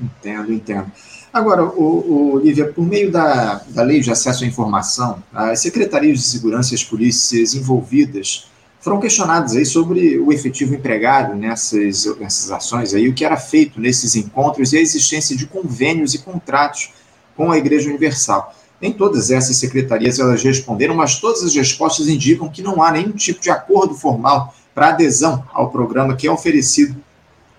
Entendo, 0.00 0.52
entendo. 0.52 0.90
Agora, 1.32 1.64
o, 1.64 2.34
o 2.34 2.38
Lívia, 2.38 2.72
por 2.72 2.86
meio 2.86 3.10
da, 3.10 3.62
da 3.68 3.82
Lei 3.82 4.00
de 4.00 4.10
Acesso 4.10 4.44
à 4.44 4.46
Informação, 4.46 5.22
as 5.32 5.60
secretarias 5.60 6.18
de 6.18 6.24
segurança 6.24 6.72
e 6.72 6.76
as 6.76 6.84
polícias 6.84 7.54
envolvidas 7.54 8.48
foram 8.80 9.00
questionadas 9.00 9.56
aí 9.56 9.66
sobre 9.66 10.18
o 10.18 10.32
efetivo 10.32 10.74
empregado 10.74 11.34
nessas, 11.34 12.06
nessas 12.20 12.52
ações 12.52 12.94
aí, 12.94 13.08
o 13.08 13.14
que 13.14 13.24
era 13.24 13.36
feito 13.36 13.80
nesses 13.80 14.14
encontros 14.14 14.72
e 14.72 14.78
a 14.78 14.80
existência 14.80 15.36
de 15.36 15.46
convênios 15.46 16.14
e 16.14 16.18
contratos 16.18 16.92
com 17.36 17.50
a 17.50 17.58
Igreja 17.58 17.88
Universal. 17.88 18.54
Nem 18.80 18.92
todas 18.92 19.30
essas 19.30 19.56
secretarias 19.56 20.18
elas 20.18 20.42
responderam, 20.42 20.94
mas 20.94 21.18
todas 21.18 21.42
as 21.42 21.54
respostas 21.54 22.08
indicam 22.08 22.48
que 22.48 22.62
não 22.62 22.82
há 22.82 22.92
nenhum 22.92 23.12
tipo 23.12 23.40
de 23.40 23.50
acordo 23.50 23.94
formal 23.94 24.54
para 24.74 24.90
adesão 24.90 25.44
ao 25.52 25.70
programa 25.70 26.14
que 26.14 26.26
é 26.26 26.30
oferecido 26.30 26.96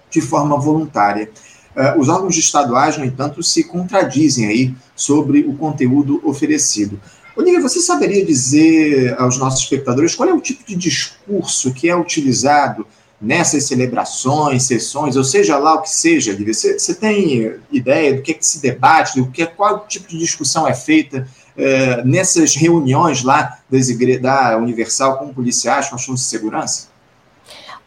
de 0.09 0.21
forma 0.21 0.57
voluntária. 0.57 1.29
Uh, 1.77 1.99
os 1.99 2.09
órgãos 2.09 2.35
estaduais, 2.35 2.97
no 2.97 3.05
entanto, 3.05 3.43
se 3.43 3.63
contradizem 3.63 4.47
aí 4.47 4.73
sobre 4.95 5.41
o 5.41 5.53
conteúdo 5.53 6.19
oferecido. 6.27 6.99
Olivia, 7.35 7.61
você 7.61 7.79
saberia 7.79 8.25
dizer 8.25 9.15
aos 9.21 9.37
nossos 9.37 9.61
espectadores 9.61 10.15
qual 10.15 10.27
é 10.27 10.33
o 10.33 10.41
tipo 10.41 10.65
de 10.65 10.75
discurso 10.75 11.71
que 11.71 11.87
é 11.87 11.95
utilizado 11.95 12.87
nessas 13.21 13.65
celebrações, 13.65 14.63
sessões, 14.63 15.15
ou 15.15 15.23
seja 15.23 15.55
lá 15.59 15.75
o 15.75 15.83
que 15.83 15.89
seja, 15.89 16.31
Olivia? 16.31 16.51
Você, 16.51 16.79
você 16.79 16.95
tem 16.95 17.59
ideia 17.71 18.15
do 18.15 18.23
que, 18.23 18.31
é 18.31 18.33
que 18.33 18.45
se 18.45 18.59
debate, 18.59 19.19
do 19.19 19.29
que, 19.29 19.45
qual 19.45 19.85
tipo 19.87 20.07
de 20.07 20.17
discussão 20.17 20.67
é 20.67 20.73
feita 20.73 21.27
uh, 21.55 22.07
nessas 22.07 22.55
reuniões 22.55 23.21
lá 23.21 23.59
da 23.69 24.57
Universal 24.57 25.19
com 25.19 25.31
policiais, 25.31 25.89
com 25.89 25.95
as 25.95 26.03
forças 26.03 26.25
de 26.25 26.31
segurança? 26.31 26.87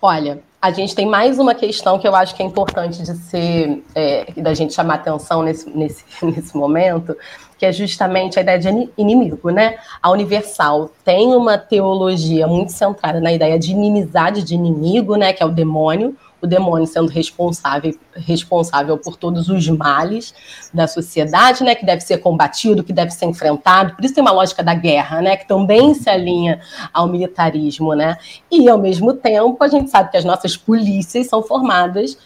Olha, 0.00 0.42
a 0.60 0.70
gente 0.70 0.94
tem 0.94 1.06
mais 1.06 1.38
uma 1.38 1.54
questão 1.54 1.98
que 1.98 2.06
eu 2.06 2.14
acho 2.14 2.34
que 2.34 2.42
é 2.42 2.46
importante 2.46 3.02
de 3.02 3.16
ser, 3.16 3.82
é, 3.94 4.30
da 4.36 4.52
gente 4.52 4.74
chamar 4.74 4.94
atenção 4.94 5.42
nesse, 5.42 5.70
nesse, 5.70 6.04
nesse 6.22 6.54
momento, 6.56 7.16
que 7.56 7.64
é 7.64 7.72
justamente 7.72 8.38
a 8.38 8.42
ideia 8.42 8.58
de 8.58 8.90
inimigo, 8.96 9.50
né? 9.50 9.78
A 10.02 10.10
Universal 10.10 10.90
tem 11.04 11.34
uma 11.34 11.56
teologia 11.56 12.46
muito 12.46 12.72
centrada 12.72 13.20
na 13.20 13.32
ideia 13.32 13.58
de 13.58 13.70
inimizade 13.70 14.42
de 14.42 14.54
inimigo, 14.54 15.16
né? 15.16 15.32
Que 15.32 15.42
é 15.42 15.46
o 15.46 15.50
demônio, 15.50 16.16
o 16.42 16.46
demônio 16.46 16.86
sendo 16.86 17.08
responsável, 17.08 17.94
responsável 18.14 18.96
por 18.98 19.16
todos 19.16 19.48
os 19.48 19.68
males 19.68 20.34
da 20.72 20.86
sociedade, 20.86 21.62
né, 21.62 21.74
que 21.74 21.84
deve 21.84 22.00
ser 22.00 22.18
combatido, 22.18 22.82
que 22.82 22.92
deve 22.92 23.10
ser 23.10 23.26
enfrentado. 23.26 23.94
Por 23.94 24.04
isso 24.04 24.14
tem 24.14 24.22
uma 24.22 24.32
lógica 24.32 24.62
da 24.62 24.74
guerra, 24.74 25.20
né, 25.20 25.36
que 25.36 25.46
também 25.46 25.94
se 25.94 26.08
alinha 26.08 26.60
ao 26.92 27.06
militarismo, 27.06 27.94
né? 27.94 28.16
E 28.50 28.68
ao 28.68 28.78
mesmo 28.78 29.12
tempo 29.12 29.62
a 29.62 29.68
gente 29.68 29.90
sabe 29.90 30.10
que 30.10 30.16
as 30.16 30.24
nossas 30.24 30.56
polícias 30.56 31.26
são 31.26 31.42
formadas 31.42 32.16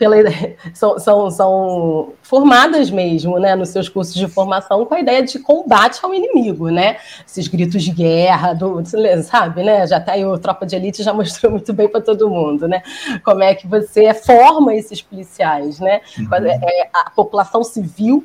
pela, 0.00 0.16
são, 0.72 0.98
são, 0.98 1.30
são 1.30 2.12
formadas 2.22 2.90
mesmo, 2.90 3.38
né, 3.38 3.54
nos 3.54 3.68
seus 3.68 3.86
cursos 3.86 4.14
de 4.14 4.26
formação 4.26 4.86
com 4.86 4.94
a 4.94 5.00
ideia 5.00 5.22
de 5.22 5.38
combate 5.38 6.00
ao 6.02 6.14
inimigo, 6.14 6.70
né? 6.70 6.96
Esses 7.26 7.46
gritos 7.46 7.84
de 7.84 7.92
guerra, 7.92 8.54
do, 8.54 8.82
sabe, 9.22 9.62
né? 9.62 9.86
Já 9.86 10.00
tá 10.00 10.12
aí 10.12 10.24
o 10.24 10.38
Tropa 10.38 10.64
de 10.64 10.74
Elite 10.74 11.02
já 11.02 11.12
mostrou 11.14 11.52
muito 11.52 11.70
bem 11.74 11.86
para 11.86 12.00
todo 12.00 12.30
mundo, 12.30 12.66
né? 12.66 12.82
Como 13.22 13.42
é 13.42 13.54
que 13.54 13.68
você 13.68 14.14
forma 14.14 14.74
esses 14.74 15.02
policiais, 15.02 15.78
né? 15.78 16.00
Uhum. 16.18 16.46
É, 16.46 16.88
a 16.94 17.10
população 17.10 17.62
civil 17.62 18.24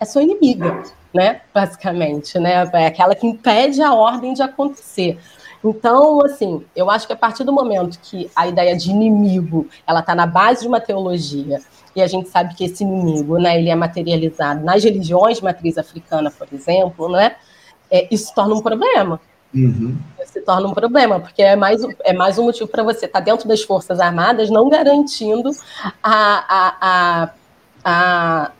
é 0.00 0.04
sua 0.04 0.24
inimiga, 0.24 0.82
né? 1.14 1.42
Basicamente, 1.54 2.36
né? 2.40 2.68
É 2.72 2.86
aquela 2.86 3.14
que 3.14 3.28
impede 3.28 3.80
a 3.80 3.94
ordem 3.94 4.34
de 4.34 4.42
acontecer. 4.42 5.20
Então, 5.64 6.24
assim, 6.24 6.64
eu 6.74 6.90
acho 6.90 7.06
que 7.06 7.12
a 7.12 7.16
partir 7.16 7.44
do 7.44 7.52
momento 7.52 7.98
que 8.00 8.30
a 8.34 8.48
ideia 8.48 8.76
de 8.76 8.90
inimigo 8.90 9.68
ela 9.86 10.00
está 10.00 10.14
na 10.14 10.26
base 10.26 10.62
de 10.62 10.68
uma 10.68 10.80
teologia 10.80 11.60
e 11.94 12.02
a 12.02 12.06
gente 12.06 12.28
sabe 12.28 12.54
que 12.54 12.64
esse 12.64 12.82
inimigo, 12.82 13.38
né, 13.38 13.58
ele 13.58 13.70
é 13.70 13.74
materializado 13.74 14.64
nas 14.64 14.82
religiões 14.82 15.38
de 15.38 15.44
matriz 15.44 15.78
africana, 15.78 16.30
por 16.30 16.48
exemplo, 16.52 17.08
né, 17.10 17.36
é, 17.90 18.08
isso 18.10 18.34
torna 18.34 18.54
um 18.54 18.62
problema. 18.62 19.20
Uhum. 19.54 19.98
Se 20.24 20.40
torna 20.40 20.66
um 20.66 20.72
problema, 20.72 21.20
porque 21.20 21.42
é 21.42 21.54
mais, 21.54 21.82
é 22.04 22.12
mais 22.14 22.38
um 22.38 22.44
motivo 22.44 22.66
para 22.66 22.82
você 22.82 23.04
estar 23.04 23.18
tá 23.18 23.24
dentro 23.24 23.46
das 23.46 23.62
Forças 23.62 24.00
Armadas, 24.00 24.48
não 24.50 24.68
garantindo 24.68 25.50
a, 26.02 26.44
a, 26.48 26.76
a, 26.80 27.30
a 27.84 28.52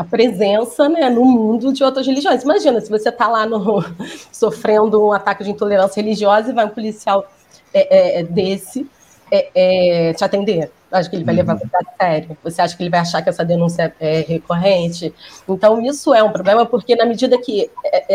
a 0.00 0.04
presença 0.04 0.88
né, 0.88 1.10
no 1.10 1.26
mundo 1.26 1.74
de 1.74 1.84
outras 1.84 2.06
religiões. 2.06 2.42
Imagina, 2.42 2.80
se 2.80 2.88
você 2.88 3.10
está 3.10 3.28
lá 3.28 3.44
no, 3.44 3.84
sofrendo 4.32 5.04
um 5.04 5.12
ataque 5.12 5.44
de 5.44 5.50
intolerância 5.50 6.02
religiosa 6.02 6.50
e 6.50 6.54
vai 6.54 6.64
um 6.64 6.70
policial 6.70 7.30
é, 7.74 8.18
é, 8.18 8.20
é 8.20 8.22
desse 8.22 8.88
é, 9.30 9.50
é, 10.08 10.14
te 10.14 10.24
atender. 10.24 10.72
Acho 10.90 11.10
que 11.10 11.16
ele 11.16 11.24
vai 11.24 11.34
levar 11.34 11.54
uhum. 11.54 11.68
a 11.74 12.02
sério. 12.02 12.34
Você 12.42 12.62
acha 12.62 12.74
que 12.74 12.82
ele 12.82 12.88
vai 12.88 13.00
achar 13.00 13.20
que 13.20 13.28
essa 13.28 13.44
denúncia 13.44 13.94
é 14.00 14.20
recorrente? 14.22 15.12
Então, 15.46 15.78
isso 15.82 16.14
é 16.14 16.22
um 16.22 16.32
problema, 16.32 16.64
porque 16.64 16.96
na 16.96 17.04
medida 17.04 17.36
que 17.38 17.70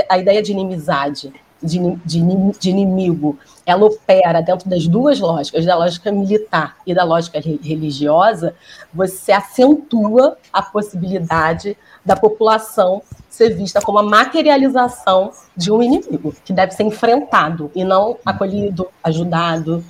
a 0.10 0.18
ideia 0.18 0.42
de 0.42 0.52
inimizade 0.54 1.32
de, 1.66 1.80
de, 2.06 2.22
de, 2.60 2.70
inimigo, 2.70 3.38
ela 3.66 3.86
opera 3.86 4.42
dentro 4.42 4.70
das 4.70 4.88
duas 4.88 5.20
lógicas, 5.20 5.66
da 5.66 5.76
lógica 5.76 6.12
militar 6.12 6.78
e 6.86 6.94
da 6.94 7.04
lógica 7.04 7.40
religiosa, 7.40 8.56
você 8.94 9.32
acentua 9.32 10.38
a 10.54 10.62
possibilidade 10.62 11.78
da 12.06 12.16
população 12.16 13.02
ser 13.30 13.54
vista 13.54 13.82
como 13.82 14.00
a 14.00 14.04
materialização 14.04 15.32
de 15.58 15.72
um 15.72 15.84
inimigo, 15.84 16.34
que 16.46 16.54
deve 16.54 16.72
ser 16.72 16.84
enfrentado 16.84 17.70
e 17.76 17.84
não 17.84 18.18
acolhido, 18.26 18.88
ajudado. 19.04 19.84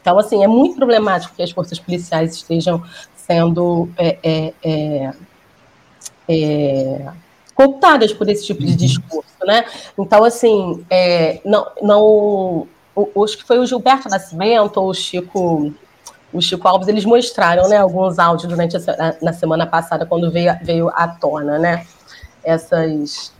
Então, 0.00 0.18
assim, 0.18 0.42
é 0.42 0.48
muito 0.48 0.76
problemático 0.76 1.34
que 1.34 1.42
as 1.42 1.50
forças 1.50 1.78
policiais 1.78 2.34
estejam 2.34 2.82
sendo 3.16 3.90
é, 3.98 4.18
é, 4.22 4.54
é, 4.64 5.12
é 6.28 7.06
cooptadas 7.56 8.12
por 8.12 8.28
esse 8.28 8.44
tipo 8.44 8.62
de 8.62 8.72
uhum. 8.72 8.76
discurso, 8.76 9.44
né? 9.44 9.64
Então, 9.98 10.22
assim, 10.22 10.84
é, 10.90 11.40
não, 11.42 11.66
não, 11.82 12.68
acho 13.24 13.38
que 13.38 13.44
foi 13.44 13.58
o 13.58 13.66
Gilberto 13.66 14.10
Nascimento 14.10 14.76
ou 14.76 14.90
o 14.90 14.94
Chico, 14.94 15.72
o 16.32 16.40
Chico 16.42 16.68
Alves, 16.68 16.86
eles 16.86 17.06
mostraram, 17.06 17.66
né, 17.66 17.78
alguns 17.78 18.18
áudios 18.18 18.48
durante 18.48 18.76
a, 18.76 19.16
na 19.22 19.32
semana 19.32 19.66
passada 19.66 20.04
quando 20.04 20.30
veio, 20.30 20.54
veio 20.62 20.90
à 20.90 21.08
tona, 21.08 21.58
né? 21.58 21.86
Essas 22.44 23.32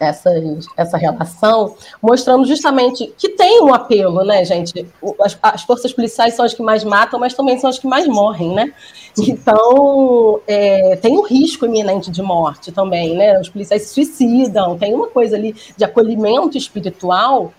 essas, 0.00 0.66
essa 0.76 0.96
relação, 0.96 1.76
mostrando 2.02 2.46
justamente 2.46 3.12
que 3.18 3.28
tem 3.28 3.62
um 3.62 3.72
apelo, 3.74 4.24
né, 4.24 4.42
gente? 4.44 4.86
As, 5.20 5.38
as, 5.42 5.62
forças 5.62 5.92
policiais 5.92 6.34
são 6.34 6.44
as 6.44 6.54
que 6.54 6.62
mais 6.62 6.82
matam, 6.82 7.20
mas 7.20 7.34
também 7.34 7.58
são 7.58 7.68
as 7.68 7.78
que 7.78 7.86
mais 7.86 8.08
morrem, 8.08 8.54
né? 8.54 8.72
Então, 9.18 10.40
é, 10.46 10.96
tem 10.96 11.18
um 11.18 11.22
risco 11.22 11.66
iminente 11.66 12.10
de 12.10 12.22
morte 12.22 12.72
também, 12.72 13.14
né? 13.14 13.38
Os 13.38 13.48
policiais 13.48 13.82
se 13.82 13.94
suicidam, 13.94 14.78
tem 14.78 14.94
uma 14.94 15.08
coisa 15.08 15.36
ali 15.36 15.54
de 15.76 15.84
acolhimento 15.84 16.56
espiritual 16.56 17.52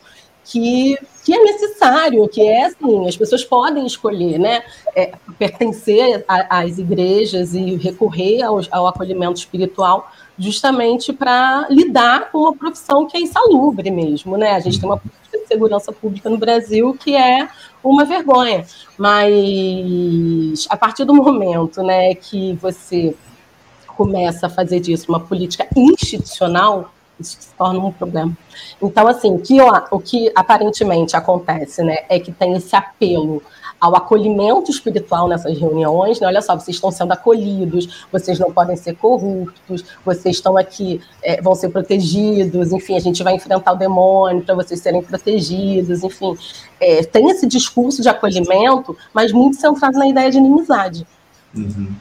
que, 0.51 0.98
que 1.24 1.34
é 1.34 1.41
necessário, 1.41 2.27
que 2.27 2.41
é 2.41 2.65
assim, 2.65 3.08
as 3.08 3.15
pessoas 3.15 3.43
podem 3.43 3.86
escolher, 3.86 4.38
né, 4.38 4.63
é, 4.93 5.13
pertencer 5.39 6.25
às 6.27 6.77
igrejas 6.77 7.53
e 7.53 7.75
recorrer 7.77 8.43
ao, 8.43 8.60
ao 8.70 8.88
acolhimento 8.88 9.39
espiritual 9.39 10.12
justamente 10.38 11.13
para 11.13 11.67
lidar 11.70 12.31
com 12.31 12.39
uma 12.39 12.55
profissão 12.55 13.08
que 13.08 13.15
é 13.15 13.22
insalubre 13.22 13.89
mesmo, 13.91 14.36
né? 14.38 14.53
A 14.53 14.60
gente 14.60 14.79
tem 14.79 14.89
uma 14.89 15.01
segurança 15.48 15.91
pública 15.91 16.29
no 16.29 16.38
Brasil, 16.38 16.98
que 17.00 17.15
é 17.15 17.48
uma 17.84 18.03
vergonha. 18.03 18.65
Mas 18.98 20.65
a 20.70 20.75
partir 20.75 21.05
do 21.05 21.13
momento 21.13 21.84
né, 21.84 22.15
que 22.15 22.53
você 22.53 23.15
começa 23.88 24.48
a 24.48 24.50
fazer 24.50 24.79
disso 24.79 25.05
uma 25.10 25.20
política 25.20 25.67
institucional, 25.75 26.91
isso 27.22 27.38
se 27.40 27.54
torna 27.58 27.80
um 27.80 27.92
problema. 27.92 28.36
Então, 28.82 29.08
assim, 29.08 29.38
que, 29.38 29.58
o 29.62 30.00
que 30.00 30.32
aparentemente 30.36 31.16
acontece 31.16 31.84
né, 31.84 32.00
é 32.10 32.20
que 32.20 32.32
tem 32.32 32.54
esse 32.54 32.75
apelo 32.75 33.42
ao 33.82 33.96
acolhimento 33.96 34.70
espiritual 34.70 35.28
nessas 35.28 35.58
reuniões, 35.58 36.20
né? 36.20 36.28
olha 36.28 36.40
só, 36.40 36.56
vocês 36.56 36.78
estão 36.78 36.92
sendo 36.92 37.13
acolhidos, 37.13 38.06
vocês 38.12 38.38
não 38.38 38.54
podem 38.54 38.75
ser 38.75 38.96
corruptos, 38.96 39.84
vocês 40.06 40.36
estão 40.36 40.56
aqui, 40.56 41.01
é, 41.24 41.42
vão 41.42 41.56
ser 41.56 41.70
protegidos, 41.70 42.72
enfim, 42.72 42.96
a 42.96 43.00
gente 43.00 43.24
vai 43.24 43.34
enfrentar 43.34 43.72
o 43.72 43.75
demônio 43.75 44.44
para 44.44 44.54
vocês 44.54 44.80
serem 44.80 45.01
protegidos, 45.01 46.04
enfim. 46.04 46.38
É, 46.80 47.04
tem 47.04 47.32
esse 47.32 47.48
discurso 47.48 48.04
de 48.04 48.10
acolhimento, 48.10 48.96
mas 49.12 49.32
muito 49.32 49.58
centrado 49.58 49.98
na 49.98 50.08
ideia 50.08 50.30
de 50.30 50.38
inimizade. 50.38 51.08
Uhum. 51.56 51.96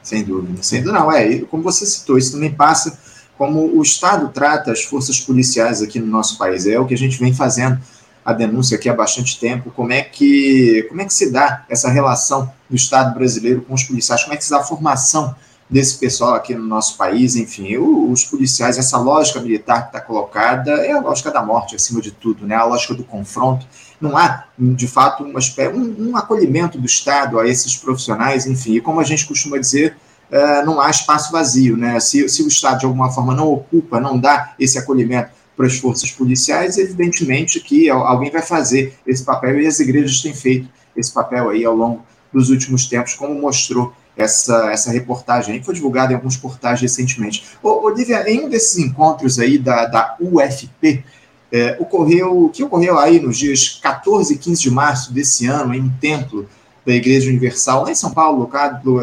Sem 0.00 0.22
dúvida, 0.22 0.62
sem 0.62 0.80
dúvida. 0.80 1.00
Não, 1.00 1.10
é, 1.10 1.40
como 1.40 1.62
você 1.64 1.84
citou, 1.86 2.18
isso 2.18 2.32
também 2.32 2.54
passa 2.54 2.96
como 3.40 3.74
o 3.74 3.80
Estado 3.80 4.28
trata 4.28 4.70
as 4.70 4.84
forças 4.84 5.18
policiais 5.18 5.80
aqui 5.80 5.98
no 5.98 6.06
nosso 6.06 6.36
país. 6.36 6.66
É 6.66 6.78
o 6.78 6.84
que 6.84 6.92
a 6.92 6.98
gente 6.98 7.18
vem 7.18 7.32
fazendo 7.32 7.80
a 8.22 8.34
denúncia 8.34 8.76
aqui 8.76 8.86
há 8.86 8.92
bastante 8.92 9.40
tempo, 9.40 9.70
como 9.70 9.94
é 9.94 10.02
que, 10.02 10.84
como 10.90 11.00
é 11.00 11.06
que 11.06 11.14
se 11.14 11.32
dá 11.32 11.64
essa 11.66 11.88
relação 11.88 12.52
do 12.68 12.76
Estado 12.76 13.14
brasileiro 13.14 13.62
com 13.62 13.72
os 13.72 13.82
policiais, 13.82 14.24
como 14.24 14.34
é 14.34 14.36
que 14.36 14.44
se 14.44 14.50
dá 14.50 14.58
a 14.58 14.62
formação 14.62 15.34
desse 15.70 15.96
pessoal 15.96 16.34
aqui 16.34 16.54
no 16.54 16.66
nosso 16.66 16.98
país, 16.98 17.34
enfim, 17.34 17.78
os 17.78 18.24
policiais, 18.24 18.76
essa 18.76 18.98
lógica 18.98 19.40
militar 19.40 19.84
que 19.84 19.96
está 19.96 20.02
colocada 20.02 20.72
é 20.72 20.92
a 20.92 21.00
lógica 21.00 21.30
da 21.30 21.42
morte, 21.42 21.74
acima 21.74 22.02
de 22.02 22.10
tudo, 22.10 22.46
né? 22.46 22.56
a 22.56 22.64
lógica 22.64 22.92
do 22.92 23.04
confronto. 23.04 23.66
Não 23.98 24.18
há, 24.18 24.44
de 24.58 24.86
fato, 24.86 25.24
um, 25.24 25.32
um, 25.32 26.10
um 26.10 26.16
acolhimento 26.16 26.76
do 26.76 26.84
Estado 26.84 27.40
a 27.40 27.48
esses 27.48 27.74
profissionais, 27.74 28.46
enfim, 28.46 28.74
e 28.74 28.80
como 28.82 29.00
a 29.00 29.04
gente 29.04 29.24
costuma 29.24 29.56
dizer, 29.56 29.96
uh, 30.30 30.64
não 30.64 30.80
há 30.80 30.90
espaço 30.90 31.32
vazio, 31.32 31.76
né? 31.76 31.98
Se, 32.00 32.28
se 32.28 32.42
o 32.42 32.48
Estado, 32.48 32.80
de 32.80 32.86
alguma 32.86 33.10
forma, 33.10 33.34
não 33.34 33.52
ocupa, 33.52 34.00
não 34.00 34.18
dá 34.18 34.54
esse 34.58 34.78
acolhimento 34.78 35.30
para 35.56 35.66
as 35.66 35.76
forças 35.76 36.10
policiais, 36.10 36.78
evidentemente 36.78 37.60
que 37.60 37.90
alguém 37.90 38.30
vai 38.30 38.40
fazer 38.40 38.94
esse 39.06 39.22
papel 39.22 39.60
e 39.60 39.66
as 39.66 39.78
igrejas 39.78 40.22
têm 40.22 40.32
feito 40.32 40.68
esse 40.96 41.12
papel 41.12 41.50
aí 41.50 41.64
ao 41.64 41.76
longo 41.76 42.02
dos 42.32 42.48
últimos 42.48 42.86
tempos, 42.86 43.14
como 43.14 43.34
mostrou 43.34 43.92
essa, 44.16 44.70
essa 44.70 44.90
reportagem 44.90 45.58
que 45.58 45.64
foi 45.64 45.74
divulgada 45.74 46.12
em 46.12 46.16
alguns 46.16 46.36
portais 46.36 46.80
recentemente. 46.80 47.44
Ô, 47.62 47.84
Olivia, 47.84 48.28
em 48.30 48.44
um 48.44 48.48
desses 48.48 48.78
encontros 48.78 49.38
aí 49.38 49.58
da, 49.58 49.86
da 49.86 50.16
UFP, 50.20 51.04
é, 51.52 51.76
ocorreu, 51.80 52.50
que 52.52 52.62
ocorreu 52.62 52.98
aí 52.98 53.20
nos 53.20 53.36
dias 53.36 53.80
14 53.82 54.34
e 54.34 54.38
15 54.38 54.62
de 54.62 54.70
março 54.70 55.12
desse 55.12 55.46
ano, 55.46 55.74
em 55.74 55.80
um 55.80 55.90
templo 56.00 56.48
da 56.86 56.94
Igreja 56.94 57.28
Universal, 57.28 57.84
lá 57.84 57.90
em 57.90 57.94
São 57.94 58.12
Paulo, 58.12 58.50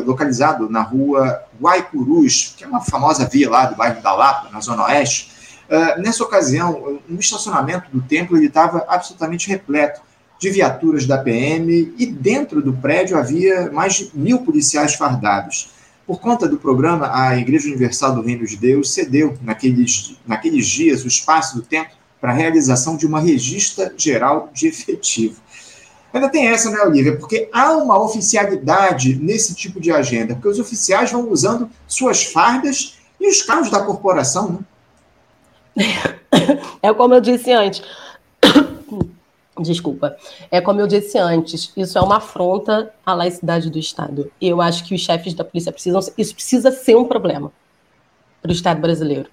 localizado 0.06 0.70
na 0.70 0.82
rua 0.82 1.44
Guaicurus, 1.62 2.54
que 2.58 2.64
é 2.64 2.68
uma 2.68 2.82
famosa 2.82 3.26
via 3.26 3.50
lá 3.50 3.66
do 3.66 3.76
bairro 3.76 4.02
da 4.02 4.14
Lapa, 4.14 4.50
na 4.52 4.60
Zona 4.60 4.86
Oeste, 4.86 5.38
Uh, 5.68 6.02
nessa 6.02 6.24
ocasião, 6.24 7.02
no 7.10 7.20
estacionamento 7.20 7.92
do 7.92 8.02
templo 8.02 8.42
estava 8.42 8.86
absolutamente 8.88 9.50
repleto 9.50 10.00
de 10.40 10.50
viaturas 10.50 11.06
da 11.06 11.18
PM 11.18 11.94
e 11.98 12.06
dentro 12.06 12.62
do 12.62 12.72
prédio 12.72 13.18
havia 13.18 13.70
mais 13.70 13.96
de 13.96 14.12
mil 14.14 14.40
policiais 14.40 14.96
fardados. 14.96 15.72
Por 16.06 16.22
conta 16.22 16.48
do 16.48 16.58
programa, 16.58 17.12
a 17.14 17.38
Igreja 17.38 17.68
Universal 17.68 18.16
do 18.16 18.22
Reino 18.22 18.46
de 18.46 18.56
Deus 18.56 18.94
cedeu, 18.94 19.38
naqueles, 19.42 20.16
naqueles 20.26 20.66
dias, 20.68 21.04
o 21.04 21.08
espaço 21.08 21.58
do 21.58 21.62
templo 21.62 21.98
para 22.22 22.32
a 22.32 22.36
realização 22.36 22.96
de 22.96 23.06
uma 23.06 23.20
regista 23.20 23.94
geral 23.98 24.50
de 24.54 24.68
efetivo. 24.68 25.42
Ainda 26.18 26.30
tem 26.30 26.48
essa, 26.48 26.72
né, 26.72 26.82
Olivia? 26.82 27.16
Porque 27.16 27.48
há 27.54 27.74
uma 27.74 28.02
oficialidade 28.02 29.16
nesse 29.16 29.54
tipo 29.54 29.80
de 29.80 29.92
agenda, 29.92 30.34
porque 30.34 30.48
os 30.48 30.60
oficiais 30.60 31.12
vão 31.12 31.30
usando 31.30 31.70
suas 31.88 32.24
fardas 32.24 32.98
e 33.20 33.30
os 33.30 33.44
carros 33.44 33.70
da 33.70 33.84
corporação, 33.84 34.60
né? 35.76 35.86
É 36.82 36.92
como 36.94 37.14
eu 37.14 37.22
disse 37.22 37.52
antes. 37.52 37.84
Desculpa. 39.60 40.18
É 40.50 40.60
como 40.60 40.82
eu 40.82 40.88
disse 40.88 41.20
antes, 41.20 41.72
isso 41.78 41.98
é 41.98 42.02
uma 42.02 42.18
afronta 42.18 42.92
à 43.06 43.14
laicidade 43.14 43.70
do 43.70 43.78
Estado. 43.78 44.32
Eu 44.42 44.60
acho 44.60 44.84
que 44.86 44.96
os 44.96 45.02
chefes 45.02 45.36
da 45.36 45.44
polícia 45.44 45.72
precisam. 45.72 46.02
Isso 46.18 46.34
precisa 46.34 46.72
ser 46.72 46.96
um 46.96 47.06
problema 47.06 47.52
para 48.42 48.50
o 48.50 48.54
Estado 48.54 48.82
brasileiro. 48.82 49.30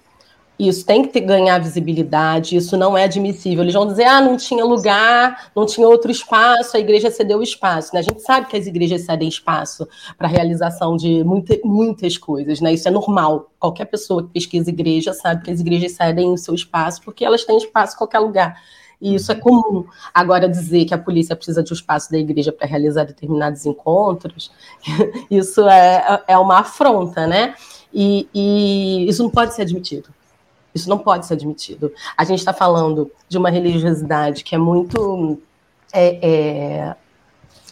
Isso 0.57 0.85
tem 0.85 1.03
que 1.03 1.09
ter, 1.09 1.21
ganhar 1.21 1.59
visibilidade, 1.59 2.55
isso 2.55 2.77
não 2.77 2.97
é 2.97 3.03
admissível. 3.03 3.63
Eles 3.63 3.73
vão 3.73 3.85
dizer, 3.85 4.05
ah, 4.05 4.21
não 4.21 4.37
tinha 4.37 4.63
lugar, 4.63 5.51
não 5.55 5.65
tinha 5.65 5.87
outro 5.87 6.09
espaço, 6.09 6.77
a 6.77 6.79
igreja 6.79 7.11
cedeu 7.11 7.41
espaço. 7.41 7.93
Né? 7.93 7.99
A 7.99 8.03
gente 8.03 8.21
sabe 8.21 8.47
que 8.47 8.55
as 8.55 8.65
igrejas 8.65 9.01
cedem 9.01 9.27
espaço 9.27 9.87
para 10.17 10.27
a 10.27 10.31
realização 10.31 10.95
de 10.95 11.23
muita, 11.23 11.59
muitas 11.65 12.17
coisas, 12.17 12.61
né? 12.61 12.73
Isso 12.73 12.87
é 12.87 12.91
normal. 12.91 13.51
Qualquer 13.59 13.85
pessoa 13.85 14.23
que 14.23 14.29
pesquisa 14.29 14.69
igreja 14.69 15.13
sabe 15.13 15.43
que 15.43 15.51
as 15.51 15.59
igrejas 15.59 15.91
cedem 15.91 16.31
o 16.31 16.37
seu 16.37 16.55
espaço 16.55 17.01
porque 17.03 17.25
elas 17.25 17.43
têm 17.43 17.57
espaço 17.57 17.95
em 17.95 17.97
qualquer 17.97 18.19
lugar. 18.19 18.55
E 19.01 19.15
isso 19.15 19.31
é 19.31 19.35
comum. 19.35 19.85
Agora, 20.13 20.47
dizer 20.47 20.85
que 20.85 20.93
a 20.93 20.97
polícia 20.97 21.35
precisa 21.35 21.61
de 21.61 21.71
um 21.71 21.75
espaço 21.75 22.09
da 22.09 22.17
igreja 22.17 22.51
para 22.51 22.65
realizar 22.65 23.03
determinados 23.03 23.65
encontros, 23.65 24.51
isso 25.29 25.67
é, 25.67 26.23
é 26.29 26.37
uma 26.37 26.59
afronta, 26.59 27.27
né? 27.27 27.55
E, 27.93 28.27
e 28.33 29.05
isso 29.09 29.21
não 29.21 29.29
pode 29.29 29.53
ser 29.53 29.63
admitido. 29.63 30.09
Isso 30.75 30.89
não 30.89 30.97
pode 30.97 31.25
ser 31.25 31.35
admitido. 31.35 31.91
A 32.17 32.25
gente 32.25 32.39
está 32.39 32.53
falando 32.53 33.09
de 33.29 33.37
uma 33.37 33.49
religiosidade 33.49 34.43
que 34.43 34.53
é 34.53 34.57
muito 34.57 35.39
é, 35.93 36.19
é, 36.21 36.95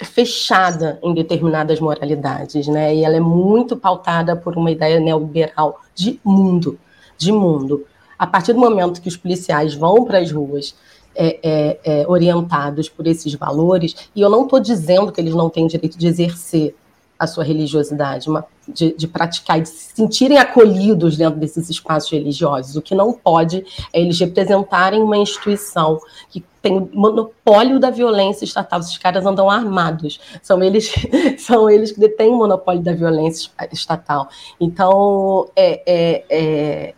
fechada 0.05 0.97
em 1.03 1.13
determinadas 1.13 1.81
moralidades, 1.81 2.65
né? 2.67 2.95
E 2.95 3.03
ela 3.03 3.17
é 3.17 3.19
muito 3.19 3.75
pautada 3.75 4.37
por 4.37 4.57
uma 4.57 4.71
ideia 4.71 5.01
neoliberal 5.01 5.81
de 5.93 6.17
mundo, 6.23 6.79
de 7.17 7.33
mundo. 7.33 7.85
A 8.17 8.25
partir 8.25 8.53
do 8.53 8.59
momento 8.59 9.01
que 9.01 9.09
os 9.09 9.17
policiais 9.17 9.73
vão 9.73 10.05
para 10.05 10.19
as 10.19 10.31
ruas 10.31 10.73
é, 11.13 11.39
é, 11.43 11.79
é, 11.83 12.07
orientados 12.07 12.87
por 12.87 13.05
esses 13.05 13.33
valores, 13.33 14.09
e 14.15 14.21
eu 14.21 14.29
não 14.29 14.43
estou 14.43 14.61
dizendo 14.61 15.11
que 15.11 15.19
eles 15.19 15.35
não 15.35 15.49
têm 15.49 15.67
direito 15.67 15.97
de 15.97 16.07
exercer 16.07 16.73
a 17.17 17.28
sua 17.28 17.43
religiosidade, 17.43 18.28
uma, 18.28 18.45
de, 18.67 18.93
de, 18.97 19.08
praticar 19.08 19.60
e 19.60 19.62
de 19.62 19.69
se 19.69 19.95
sentirem 19.95 20.38
acolhidos 20.38 21.15
dentro 21.15 21.39
desses 21.39 21.69
espaços 21.69 22.12
religiosos. 22.12 22.76
O 22.76 22.82
que 22.82 22.95
não 22.95 23.13
pode 23.13 23.65
é 23.93 24.02
eles 24.02 24.19
representarem 24.19 25.02
uma 25.02 25.17
instituição 25.17 25.99
que 26.30 26.43
tem 26.62 26.78
o 26.78 26.89
monopólio 26.93 27.80
da 27.80 27.89
violência 27.89 28.45
estatal. 28.45 28.80
Esses 28.80 28.97
caras 28.97 29.26
andam 29.26 29.49
armados. 29.49 30.19
São 30.41 30.63
eles, 30.63 30.93
são 31.38 31.69
eles 31.69 31.91
que 31.91 31.99
detêm 31.99 32.30
o 32.30 32.38
monopólio 32.38 32.82
da 32.82 32.93
violência 32.93 33.52
estatal. 33.71 34.28
Então, 34.60 35.49
é, 35.56 35.82
é, 35.86 36.26
é, 36.30 36.93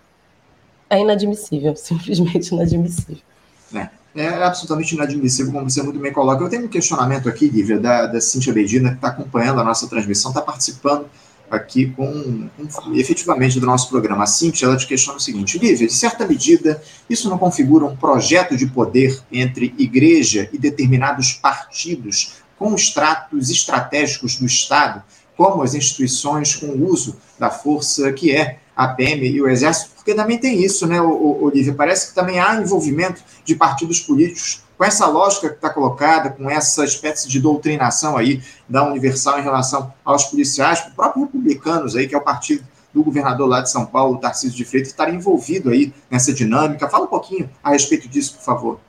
é 0.89 0.99
inadmissível, 0.99 1.75
simplesmente 1.77 2.53
inadmissível. 2.53 3.23
É 3.73 4.04
é 4.15 4.43
absolutamente 4.43 4.95
inadmissível, 4.95 5.51
como 5.51 5.69
você 5.69 5.83
muito 5.83 5.99
bem 5.99 6.13
coloca. 6.13 6.41
Eu 6.41 6.49
tenho 6.49 6.65
um 6.65 6.69
questionamento 6.69 7.27
aqui, 7.27 7.49
Lívia, 7.49 7.77
da, 7.77 8.07
da 8.07 8.21
Cíntia 8.21 8.53
Bedina, 8.53 8.91
que 8.91 8.95
está 8.95 9.09
acompanhando 9.09 9.59
a 9.59 9.63
nossa 9.63 9.87
transmissão, 9.87 10.31
está 10.31 10.41
participando 10.41 11.07
aqui 11.51 11.87
com, 11.91 12.49
com, 12.57 12.93
efetivamente 12.95 13.59
do 13.59 13.65
nosso 13.65 13.89
programa. 13.89 14.23
A 14.23 14.27
Cíntia, 14.27 14.65
ela 14.65 14.77
te 14.77 14.87
questiona 14.87 15.17
o 15.17 15.21
seguinte, 15.21 15.59
Lívia, 15.59 15.87
de 15.87 15.93
certa 15.93 16.25
medida, 16.25 16.81
isso 17.09 17.29
não 17.29 17.37
configura 17.37 17.85
um 17.85 17.95
projeto 17.95 18.55
de 18.55 18.65
poder 18.67 19.21
entre 19.31 19.75
igreja 19.77 20.49
e 20.53 20.57
determinados 20.57 21.33
partidos 21.33 22.35
com 22.57 22.73
os 22.73 22.91
tratos 22.91 23.49
estratégicos 23.49 24.37
do 24.37 24.45
Estado, 24.45 25.03
como 25.35 25.61
as 25.61 25.73
instituições 25.73 26.55
com 26.55 26.67
o 26.67 26.89
uso 26.89 27.17
da 27.37 27.49
força 27.49 28.13
que 28.13 28.31
é 28.33 28.59
a 28.75 28.89
PM 28.89 29.27
e 29.27 29.41
o 29.41 29.47
Exército, 29.47 29.91
porque 29.95 30.13
também 30.13 30.37
tem 30.37 30.63
isso, 30.63 30.85
né, 30.85 31.01
Olivia? 31.01 31.73
Parece 31.73 32.09
que 32.09 32.15
também 32.15 32.39
há 32.39 32.55
envolvimento 32.55 33.23
de 33.43 33.55
partidos 33.55 33.99
políticos 33.99 34.63
com 34.77 34.83
essa 34.83 35.07
lógica 35.07 35.49
que 35.49 35.55
está 35.55 35.69
colocada, 35.69 36.29
com 36.29 36.49
essa 36.49 36.83
espécie 36.83 37.29
de 37.29 37.39
doutrinação 37.39 38.17
aí 38.17 38.41
da 38.67 38.85
Universal 38.85 39.39
em 39.39 39.43
relação 39.43 39.93
aos 40.03 40.25
policiais, 40.25 40.85
o 40.87 40.95
próprio 40.95 41.23
republicanos 41.23 41.95
aí, 41.95 42.07
que 42.07 42.15
é 42.15 42.17
o 42.17 42.21
partido 42.21 42.63
do 42.93 43.03
governador 43.03 43.47
lá 43.47 43.61
de 43.61 43.69
São 43.69 43.85
Paulo, 43.85 44.17
Tarcísio 44.17 44.55
de 44.55 44.65
Freitas, 44.65 44.91
estar 44.91 45.13
envolvido 45.13 45.69
aí 45.69 45.93
nessa 46.09 46.33
dinâmica. 46.33 46.89
Fala 46.89 47.05
um 47.05 47.09
pouquinho 47.09 47.49
a 47.63 47.71
respeito 47.71 48.07
disso, 48.07 48.35
por 48.35 48.43
favor. 48.43 48.79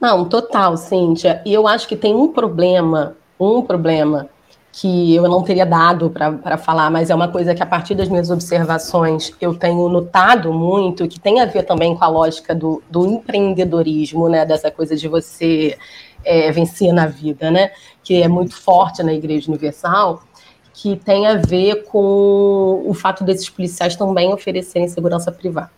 Não, 0.00 0.28
total, 0.28 0.76
Cíntia. 0.76 1.42
E 1.44 1.52
eu 1.52 1.66
acho 1.66 1.88
que 1.88 1.96
tem 1.96 2.14
um 2.14 2.28
problema, 2.28 3.16
um 3.38 3.62
problema 3.62 4.28
que 4.76 5.14
eu 5.14 5.28
não 5.28 5.40
teria 5.42 5.64
dado 5.64 6.10
para 6.10 6.58
falar, 6.58 6.90
mas 6.90 7.08
é 7.08 7.14
uma 7.14 7.28
coisa 7.28 7.54
que, 7.54 7.62
a 7.62 7.66
partir 7.66 7.94
das 7.94 8.08
minhas 8.08 8.28
observações, 8.28 9.32
eu 9.40 9.54
tenho 9.54 9.88
notado 9.88 10.52
muito, 10.52 11.06
que 11.06 11.20
tem 11.20 11.40
a 11.40 11.46
ver 11.46 11.62
também 11.62 11.94
com 11.94 12.04
a 12.04 12.08
lógica 12.08 12.52
do, 12.52 12.82
do 12.90 13.06
empreendedorismo, 13.06 14.28
né? 14.28 14.44
Dessa 14.44 14.72
coisa 14.72 14.96
de 14.96 15.06
você 15.06 15.78
é, 16.24 16.50
vencer 16.50 16.92
na 16.92 17.06
vida, 17.06 17.52
né? 17.52 17.70
Que 18.02 18.20
é 18.20 18.26
muito 18.26 18.56
forte 18.56 19.00
na 19.04 19.14
Igreja 19.14 19.48
Universal, 19.48 20.24
que 20.72 20.96
tem 20.96 21.28
a 21.28 21.36
ver 21.36 21.84
com 21.84 22.82
o 22.84 22.92
fato 22.92 23.22
desses 23.22 23.48
policiais 23.48 23.94
também 23.94 24.32
oferecerem 24.34 24.88
segurança 24.88 25.30
privada. 25.30 25.70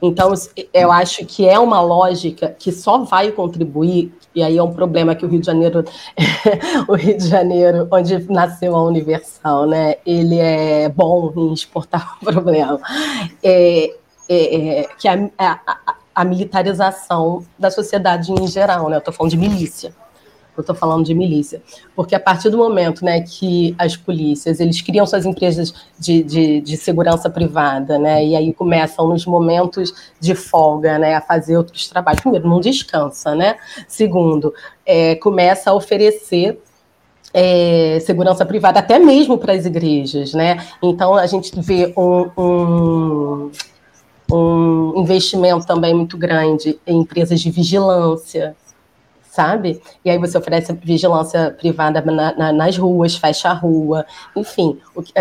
Então, 0.00 0.32
eu 0.72 0.90
acho 0.90 1.26
que 1.26 1.46
é 1.46 1.58
uma 1.58 1.82
lógica 1.82 2.56
que 2.58 2.72
só 2.72 3.04
vai 3.04 3.30
contribuir, 3.30 4.12
e 4.34 4.42
aí 4.42 4.56
é 4.56 4.62
um 4.62 4.72
problema 4.72 5.14
que 5.14 5.24
o 5.24 5.28
Rio 5.28 5.40
de 5.40 5.46
Janeiro, 5.46 5.84
o 6.88 6.94
Rio 6.94 7.16
de 7.16 7.28
Janeiro, 7.28 7.88
onde 7.90 8.30
nasceu 8.32 8.74
a 8.74 8.82
Universal, 8.82 9.66
né, 9.66 9.96
ele 10.04 10.38
é 10.38 10.88
bom 10.88 11.32
em 11.36 11.52
exportar 11.52 12.16
o 12.20 12.24
problema, 12.24 12.80
é, 13.42 13.94
é, 14.28 14.80
é 14.80 14.88
que 14.98 15.08
a, 15.08 15.30
a, 15.38 15.94
a, 16.14 16.24
militarização 16.24 17.44
da 17.58 17.70
sociedade 17.70 18.32
em 18.32 18.46
geral, 18.46 18.88
né, 18.88 18.96
eu 18.96 18.98
estou 18.98 19.12
falando 19.12 19.30
de 19.30 19.38
milícia 19.38 19.94
eu 20.56 20.60
estou 20.60 20.74
falando 20.74 21.04
de 21.04 21.14
milícia, 21.14 21.62
porque 21.96 22.14
a 22.14 22.20
partir 22.20 22.50
do 22.50 22.58
momento 22.58 23.04
né, 23.04 23.20
que 23.20 23.74
as 23.78 23.96
polícias 23.96 24.60
eles 24.60 24.80
criam 24.80 25.06
suas 25.06 25.24
empresas 25.24 25.72
de, 25.98 26.22
de, 26.22 26.60
de, 26.60 26.76
segurança 26.76 27.30
privada, 27.30 27.98
né, 27.98 28.24
e 28.24 28.36
aí 28.36 28.52
começam 28.52 29.08
nos 29.08 29.24
momentos 29.24 30.12
de 30.20 30.34
folga 30.34 30.98
né, 30.98 31.14
a 31.14 31.20
fazer 31.20 31.56
outros 31.56 31.88
trabalhos. 31.88 32.20
Primeiro, 32.20 32.48
não 32.48 32.60
descansa, 32.60 33.34
né? 33.34 33.56
Segundo, 33.88 34.52
é, 34.84 35.14
começa 35.16 35.70
a 35.70 35.74
oferecer 35.74 36.60
é, 37.32 37.98
segurança 38.00 38.44
privada 38.44 38.80
até 38.80 38.98
mesmo 38.98 39.38
para 39.38 39.54
as 39.54 39.64
igrejas, 39.64 40.34
né? 40.34 40.64
Então 40.82 41.14
a 41.14 41.26
gente 41.26 41.52
vê 41.60 41.92
um, 41.96 42.30
um 42.36 43.50
um 44.32 44.94
investimento 44.96 45.66
também 45.66 45.94
muito 45.94 46.16
grande 46.16 46.78
em 46.86 47.00
empresas 47.00 47.40
de 47.40 47.50
vigilância, 47.50 48.56
sabe? 49.32 49.80
E 50.04 50.10
aí 50.10 50.18
você 50.18 50.36
oferece 50.36 50.74
vigilância 50.74 51.56
privada 51.58 52.02
na, 52.02 52.36
na, 52.36 52.52
nas 52.52 52.76
ruas, 52.76 53.16
fecha 53.16 53.48
a 53.48 53.54
rua, 53.54 54.04
enfim, 54.36 54.78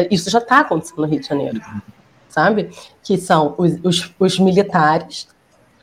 isso 0.10 0.30
já 0.30 0.40
está 0.40 0.60
acontecendo 0.60 0.98
no 0.98 1.08
Rio 1.08 1.22
de 1.22 1.28
Janeiro, 1.28 1.62
sabe? 2.28 2.70
Que 3.02 3.18
são 3.18 3.56
os, 3.58 3.80
os, 3.82 4.14
os, 4.20 4.38
militares 4.38 5.30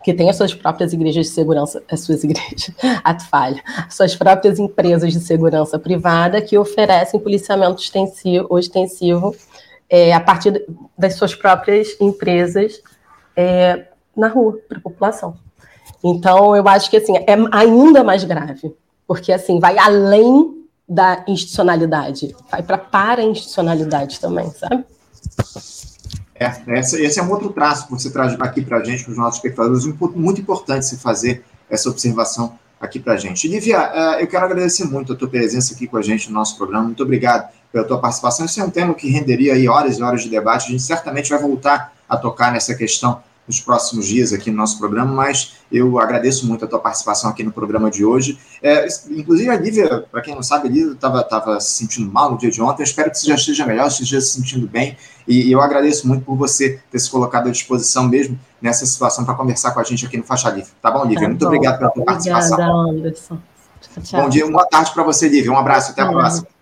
que 0.04 0.12
têm 0.12 0.28
as 0.28 0.36
suas 0.36 0.52
próprias 0.52 0.92
igrejas 0.92 1.28
de 1.28 1.32
segurança, 1.32 1.82
as 1.90 2.00
suas 2.00 2.22
igrejas, 2.22 2.70
ato 3.02 3.26
falha, 3.30 3.62
suas 3.88 4.14
próprias 4.14 4.58
empresas 4.58 5.10
de 5.10 5.20
segurança 5.20 5.78
privada 5.78 6.42
que 6.42 6.58
oferecem 6.58 7.18
policiamento 7.18 7.80
extensivo, 7.80 8.46
ostensivo 8.50 9.34
é, 9.88 10.12
a 10.12 10.20
partir 10.20 10.66
das 10.98 11.14
suas 11.14 11.34
próprias 11.34 11.98
empresas 11.98 12.82
é, 13.34 13.86
na 14.14 14.28
rua, 14.28 14.60
para 14.68 14.76
a 14.76 14.82
população. 14.82 15.47
Então, 16.02 16.54
eu 16.54 16.66
acho 16.68 16.90
que 16.90 16.96
assim, 16.96 17.16
é 17.16 17.36
ainda 17.52 18.04
mais 18.04 18.24
grave, 18.24 18.74
porque 19.06 19.32
assim, 19.32 19.58
vai 19.58 19.78
além 19.78 20.58
da 20.88 21.24
institucionalidade, 21.28 22.34
vai 22.50 22.62
para 22.62 22.78
para-institucionalidade 22.78 24.18
também, 24.20 24.50
sabe? 24.50 24.84
É, 26.34 26.78
esse, 26.78 27.02
esse 27.02 27.18
é 27.18 27.22
um 27.22 27.30
outro 27.30 27.50
traço 27.50 27.86
que 27.86 27.90
você 27.90 28.10
traz 28.10 28.34
aqui 28.40 28.62
para 28.62 28.78
a 28.78 28.84
gente, 28.84 29.04
para 29.04 29.10
os 29.10 29.18
nossos 29.18 29.36
espectadores, 29.36 29.84
um 29.84 29.96
ponto 29.96 30.18
muito 30.18 30.40
importante 30.40 30.86
se 30.86 30.96
fazer 30.96 31.44
essa 31.68 31.90
observação 31.90 32.56
aqui 32.80 33.00
para 33.00 33.14
a 33.14 33.16
gente. 33.16 33.48
Lívia, 33.48 33.78
é, 33.92 34.22
eu 34.22 34.26
quero 34.28 34.44
agradecer 34.44 34.84
muito 34.84 35.12
a 35.12 35.16
tua 35.16 35.28
presença 35.28 35.74
aqui 35.74 35.86
com 35.86 35.96
a 35.96 36.02
gente 36.02 36.28
no 36.28 36.34
nosso 36.34 36.56
programa, 36.56 36.84
muito 36.84 37.02
obrigado 37.02 37.52
pela 37.72 37.84
tua 37.84 37.98
participação. 37.98 38.46
Esse 38.46 38.60
é 38.60 38.64
um 38.64 38.70
tema 38.70 38.94
que 38.94 39.10
renderia 39.10 39.54
aí 39.54 39.68
horas 39.68 39.98
e 39.98 40.02
horas 40.02 40.22
de 40.22 40.30
debate, 40.30 40.68
a 40.68 40.70
gente 40.70 40.82
certamente 40.82 41.28
vai 41.28 41.40
voltar 41.40 41.92
a 42.08 42.16
tocar 42.16 42.52
nessa 42.52 42.74
questão 42.74 43.20
nos 43.48 43.60
próximos 43.60 44.06
dias 44.06 44.32
aqui 44.32 44.50
no 44.50 44.56
nosso 44.58 44.78
programa, 44.78 45.12
mas 45.12 45.54
eu 45.72 45.98
agradeço 45.98 46.46
muito 46.46 46.64
a 46.64 46.68
tua 46.68 46.78
participação 46.78 47.30
aqui 47.30 47.42
no 47.42 47.50
programa 47.50 47.90
de 47.90 48.04
hoje. 48.04 48.38
É, 48.62 48.86
inclusive, 49.10 49.48
a 49.48 49.56
Lívia, 49.56 50.06
para 50.12 50.20
quem 50.20 50.34
não 50.34 50.42
sabe, 50.42 50.68
a 50.68 50.70
Lívia 50.70 50.92
estava 50.92 51.58
se 51.60 51.78
sentindo 51.78 52.12
mal 52.12 52.30
no 52.30 52.38
dia 52.38 52.50
de 52.50 52.60
ontem, 52.60 52.82
eu 52.82 52.84
espero 52.84 53.10
que 53.10 53.18
você 53.18 53.26
já 53.26 53.34
esteja 53.34 53.66
melhor, 53.66 53.88
esteja 53.88 54.20
se 54.20 54.32
sentindo 54.32 54.68
bem, 54.68 54.96
e, 55.26 55.48
e 55.48 55.52
eu 55.52 55.60
agradeço 55.60 56.06
muito 56.06 56.24
por 56.24 56.36
você 56.36 56.78
ter 56.90 56.98
se 56.98 57.10
colocado 57.10 57.48
à 57.48 57.50
disposição 57.50 58.06
mesmo 58.06 58.38
nessa 58.60 58.84
situação 58.84 59.24
para 59.24 59.34
conversar 59.34 59.72
com 59.72 59.80
a 59.80 59.84
gente 59.84 60.04
aqui 60.04 60.18
no 60.18 60.24
Faixa 60.24 60.50
Livre. 60.50 60.70
Tá 60.82 60.90
bom, 60.90 61.04
Lívia? 61.04 61.22
Tá 61.22 61.28
muito 61.28 61.40
bom. 61.40 61.46
obrigado 61.46 61.78
pela 61.78 61.90
tua 61.90 62.02
Obrigada, 62.02 62.30
participação. 62.30 62.90
Anderson. 62.90 63.38
Tchau. 64.02 64.22
Bom 64.22 64.28
dia, 64.28 64.46
boa 64.46 64.66
tarde 64.66 64.92
para 64.92 65.02
você, 65.02 65.28
Lívia. 65.28 65.50
Um 65.50 65.58
abraço, 65.58 65.92
até 65.92 66.02
a 66.02 66.08
próxima. 66.08 66.57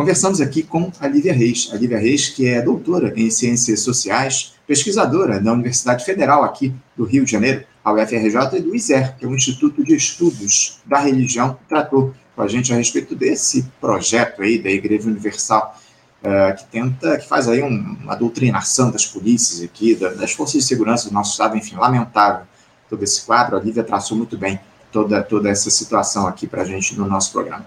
Conversamos 0.00 0.40
aqui 0.40 0.62
com 0.62 0.90
a 0.98 1.06
Lívia 1.06 1.34
Reis. 1.34 1.68
A 1.74 1.76
Lívia 1.76 1.98
Reis, 1.98 2.30
que 2.30 2.48
é 2.48 2.62
doutora 2.62 3.12
em 3.14 3.28
Ciências 3.28 3.80
Sociais, 3.80 4.54
pesquisadora 4.66 5.38
da 5.38 5.52
Universidade 5.52 6.06
Federal 6.06 6.42
aqui 6.42 6.74
do 6.96 7.04
Rio 7.04 7.22
de 7.22 7.30
Janeiro, 7.30 7.66
a 7.84 7.92
UFRJ, 7.92 8.56
e 8.56 8.60
do 8.62 8.74
ISER, 8.74 9.14
que 9.18 9.26
é 9.26 9.28
o 9.28 9.34
Instituto 9.34 9.84
de 9.84 9.94
Estudos 9.94 10.80
da 10.86 11.00
Religião, 11.00 11.58
tratou 11.68 12.14
com 12.34 12.40
a 12.40 12.48
gente 12.48 12.72
a 12.72 12.76
respeito 12.76 13.14
desse 13.14 13.64
projeto 13.78 14.40
aí 14.40 14.58
da 14.58 14.70
Igreja 14.70 15.06
Universal, 15.06 15.78
uh, 16.22 16.56
que 16.56 16.64
tenta, 16.70 17.18
que 17.18 17.28
faz 17.28 17.46
aí 17.46 17.62
um, 17.62 17.98
uma 18.02 18.14
doutrinação 18.14 18.90
das 18.90 19.04
polícias 19.04 19.62
aqui, 19.62 19.94
da, 19.94 20.14
das 20.14 20.32
forças 20.32 20.62
de 20.62 20.66
segurança 20.66 21.10
do 21.10 21.14
nosso 21.14 21.32
Estado, 21.32 21.58
enfim, 21.58 21.76
lamentável 21.76 22.46
todo 22.88 23.02
esse 23.02 23.20
quadro. 23.26 23.54
A 23.54 23.60
Lívia 23.60 23.84
traçou 23.84 24.16
muito 24.16 24.38
bem 24.38 24.58
toda, 24.90 25.22
toda 25.22 25.50
essa 25.50 25.68
situação 25.68 26.26
aqui 26.26 26.46
para 26.46 26.62
a 26.62 26.64
gente 26.64 26.96
no 26.96 27.06
nosso 27.06 27.30
programa. 27.32 27.66